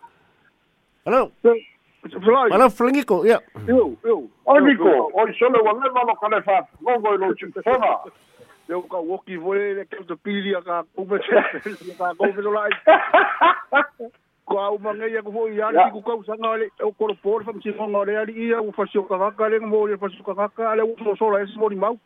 Hello. 1.08 1.32
Fly. 1.42 2.48
Baro 2.50 2.68
flingiko, 2.68 3.24
ia. 3.26 3.40
Eu, 3.66 3.96
eu. 4.04 4.30
o 4.44 4.60
niko 4.60 5.10
o 5.14 5.28
i 5.28 5.32
sole 5.38 5.58
ua 5.58 5.72
leva 5.72 6.04
lo 6.04 6.14
kale 6.20 6.42
fa 6.42 6.66
gogo 6.82 7.14
i 7.14 7.18
lo 7.18 7.34
chipona 7.34 7.96
Eu 8.68 8.82
ka 8.82 8.98
woki 8.98 9.36
vole 9.40 9.74
le 9.78 9.84
ke 9.86 10.04
to 10.04 10.16
pili 10.16 10.52
ka 10.66 10.82
kume 10.94 11.18
se 11.24 11.94
ka 11.96 12.12
ko 12.14 12.26
me 12.26 12.42
lai. 12.52 12.70
Ko 14.44 14.58
au 14.58 14.78
mangai 14.78 15.22
ko 15.24 15.32
foi 15.32 15.56
ya 15.56 15.70
Ya. 15.72 15.88
ki 15.88 15.96
ku 15.96 16.02
ka 16.02 16.12
sanga 16.26 16.56
le 16.60 16.68
o 16.84 16.92
ko 16.92 17.08
por 17.22 17.42
fa 17.44 17.52
si 17.62 17.72
ngo 17.72 18.04
le 18.04 18.16
ali 18.20 18.32
ia 18.48 18.60
u 18.60 18.70
fasio 18.72 19.08
ka 19.08 19.30
ka 19.30 19.48
le 19.48 19.60
mo 19.60 19.86
le 19.86 19.96
fasio 19.96 20.22
ka 20.24 20.48
ka 20.48 20.74
le 20.74 20.82
u 20.84 20.94
so 21.02 21.16
so 21.16 21.30
la 21.30 21.40
es 21.40 21.56
mo 21.56 21.68
ni 21.70 21.76
mau. 21.76 21.96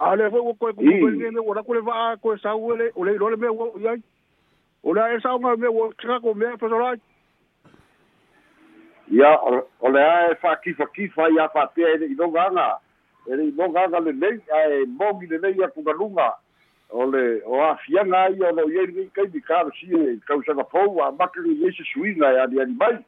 Ale 0.00 0.30
foi 0.30 0.40
ko 0.40 0.54
ko 0.54 0.72
ku 0.72 0.82
I. 0.82 1.20
le 1.20 1.30
me 1.30 1.40
o 1.40 1.52
la 1.52 1.62
ko 1.62 1.74
le 1.74 1.80
va 1.80 2.16
ko 2.16 2.36
sa 2.38 2.56
u 2.56 2.76
le 2.76 2.92
o 2.96 3.04
le 3.04 3.12
lo 3.18 3.28
le 3.28 3.36
me 3.36 3.48
o 3.48 3.72
ya. 3.78 3.92
O 4.82 4.94
la 4.94 5.12
esa 5.12 5.36
nga 5.36 5.56
me 5.56 5.68
o 5.68 5.92
ka 6.00 6.18
ko 6.20 6.32
me 6.34 6.56
fa 6.56 6.68
so 6.68 6.78
lai. 6.80 6.96
Ia 9.10 9.38
o 9.80 9.88
le 9.88 10.00
ae 10.04 10.34
fa'akifa 10.34 10.86
kifa 10.86 11.30
ia 11.30 11.48
fa'apea 11.48 11.94
e 11.94 11.98
le'i 11.98 12.14
nogaga 12.14 12.78
e 13.26 13.36
le'i 13.36 13.52
nogaga 13.52 14.00
lelei 14.00 14.38
ae 14.58 14.84
mogi 14.86 15.26
lelei 15.26 15.64
aku 15.64 15.82
galuga 15.82 16.34
o 16.90 17.06
le 17.06 17.42
o 17.46 17.62
afiaga 17.64 18.22
ai 18.22 18.38
o 18.40 18.52
lo'o 18.52 18.70
iai 18.70 18.86
ligei 18.86 19.10
kaimi 19.14 19.40
kalosia 19.40 19.98
e 20.12 20.20
kausaga 20.26 20.64
fou 20.64 21.02
amake 21.04 21.40
liai 21.40 21.72
se 21.72 21.84
suiga 21.92 22.32
e 22.32 22.40
aliali 22.40 22.74
mai 22.74 22.98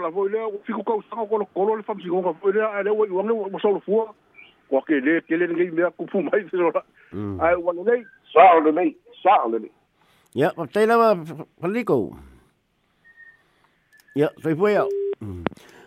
la 0.00 0.10
foi 0.12 0.30
le 0.30 0.40
o 0.40 0.60
fiku 0.64 0.82
ka 0.82 0.92
sanga 1.10 1.26
ko 1.26 1.44
ko 1.54 1.76
le 1.76 1.82
fa 1.82 1.94
si 2.00 2.08
ngo 2.08 2.36
foi 2.40 2.52
le 2.52 2.62
ale 2.62 2.90
o 2.90 3.04
o 3.04 3.22
mo 3.50 3.58
so 3.58 3.70
lo 3.70 3.80
fu. 3.80 4.06
Ko 4.70 4.80
ke 4.80 5.00
le 5.00 5.20
ke 5.20 5.36
le 5.36 5.48
ngai 5.48 5.70
me 5.70 5.90
ku 5.96 6.06
fu 6.10 6.22
mai 6.22 6.44
se 6.50 6.56
lo. 6.56 6.72
Mm. 7.12 7.40
Ai 7.40 7.54
wa 7.56 7.72
le 7.72 8.04
sa'o 8.32 8.60
lelei 8.60 8.96
sa'o 9.22 9.48
lelei 9.50 9.70
Ia, 10.34 10.52
tai 10.72 10.86
lava 10.86 11.16
faliko. 11.60 12.16
Ia, 14.16 14.30
sai 14.42 14.54
foi 14.56 14.76
au. 14.80 14.88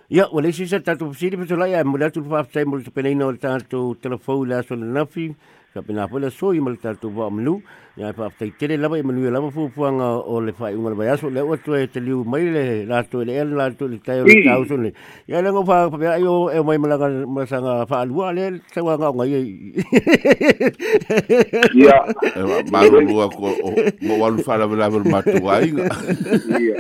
Ia, 0.10 0.28
o 0.30 0.42
le 0.42 0.52
sisa 0.54 0.80
tatu 0.80 1.08
pisiri 1.10 1.38
pitu 1.38 1.58
lai, 1.58 1.74
ai 1.74 1.84
mula 1.84 2.12
tu 2.14 2.22
fa 2.30 2.44
sai 2.54 2.64
mula 2.66 2.84
tu 2.86 2.92
peneina 2.94 3.26
o 3.26 3.32
le 3.32 3.42
tatu 3.42 3.96
telefou 4.02 4.46
le 4.46 4.54
aso 4.60 4.76
le 4.76 4.86
nafi, 4.86 5.32
ka 5.74 5.82
pena 5.82 6.08
po 6.08 6.18
le 6.18 6.30
soi 6.30 6.60
mula 6.60 6.78
tatu 6.82 7.10
wa 7.14 7.30
mlu, 7.30 7.62
ia 7.98 8.14
fa 8.14 8.30
tai 8.40 8.52
tere 8.58 8.78
lava 8.78 8.98
i 8.98 9.04
manu 9.04 9.30
lava 9.30 9.52
fu 9.52 9.70
fuanga 9.70 10.18
o 10.26 10.40
le 10.42 10.52
fai 10.52 10.74
unga 10.74 10.90
le 10.90 10.96
vai 10.96 11.10
aso, 11.14 11.30
le 11.30 11.42
ua 11.42 11.58
tu 11.58 11.76
e 11.76 11.88
te 11.88 12.00
liu 12.00 12.24
mai 12.24 12.50
le 12.50 12.86
lato 12.86 13.22
e 13.22 13.26
le 13.26 13.34
el 13.38 13.54
lato 13.54 13.88
le 13.88 14.00
tai 14.02 14.20
o 14.22 14.26
le 14.26 14.44
tau 14.44 14.66
sone. 14.66 14.94
Ia 15.28 15.42
le 15.42 15.52
ngo 15.52 15.64
fa 15.66 15.90
pa 15.90 15.98
ai 16.16 16.24
o 16.26 16.50
e 16.50 16.62
mai 16.64 16.78
malanga 16.78 17.08
masanga 17.28 17.86
fa 17.86 18.02
alua 18.02 18.34
le 18.34 18.62
sa 18.74 18.82
wa 18.82 18.98
nga 18.98 19.14
ngai. 19.14 19.46
ia 21.76 21.98
e 22.36 22.42
malolua 22.72 23.30
ko 23.30 23.54
mo 24.02 24.14
walu 24.20 24.44
fala 24.44 24.68
vela 24.68 24.90
vel 24.90 25.06
matu 25.06 25.38
ai 25.50 25.70
ia 25.70 26.78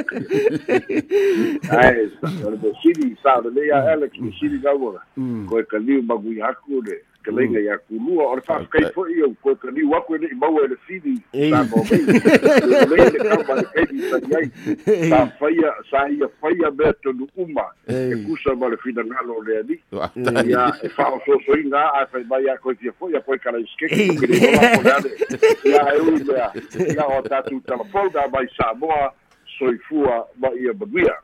ae 1.78 2.10
o 2.46 2.50
le 2.50 2.58
besili 2.58 3.14
sa'o 3.24 3.42
lelei 3.46 3.72
a 3.72 3.94
alex 3.94 4.12
besili 4.18 4.58
gaua 4.58 5.02
koe 5.50 5.64
kaliu 5.70 6.02
magui 6.02 6.42
aku 6.42 6.82
le 6.82 6.98
kaleiga 7.30 7.60
ia 7.66 7.78
kulua 7.78 8.28
o 8.32 8.36
le 8.36 8.42
fa'afekai 8.42 8.92
fo'i 8.94 9.24
o 9.24 9.34
koe 9.44 9.56
kaliu 9.56 9.96
aku 9.96 10.16
e 10.16 10.18
le'i 10.18 10.36
maua 10.36 10.64
e 10.66 10.68
le 10.68 10.78
fili 10.88 11.16
Ei. 11.34 11.50
sa 11.50 11.64
mo 11.64 11.84
mai 11.90 12.02
lelei 12.72 13.10
le 13.14 13.20
kama 13.20 13.56
le 13.56 13.66
kaimi 13.74 14.04
ai 14.40 14.48
sa 15.10 15.26
faia 15.40 15.74
sa 15.92 16.08
ia 16.10 16.30
faia 16.42 16.72
mea 16.72 16.94
tonu 17.04 17.28
uma 17.38 17.66
e 17.88 18.16
kusa 18.26 18.56
ma 18.56 18.70
le 18.70 18.78
finagalo 18.78 19.38
o 19.38 19.44
le 19.44 19.58
ali 19.58 19.80
ia 20.50 20.66
e 20.84 20.90
fa'aosoasoiga 20.90 21.86
a 21.94 22.04
e 22.04 22.12
fai 22.12 22.24
mai 22.24 22.50
a 22.50 22.58
koe 22.58 22.76
fia 22.76 22.92
fo'i 23.00 23.16
a 23.16 23.22
koe 23.22 23.38
kalaiskeki 23.38 24.10
ale 24.96 25.12
ia 25.64 25.82
e 25.96 26.00
ui 26.02 26.24
mea 26.24 26.52
ia 26.94 27.08
o 27.08 27.22
tatou 27.22 27.62
telefona 27.62 28.28
mai 28.34 28.48
Samoa 28.58 29.14
soifua 29.60 30.28
ma 30.40 30.50
ia 30.56 30.74
manuia 30.74 31.16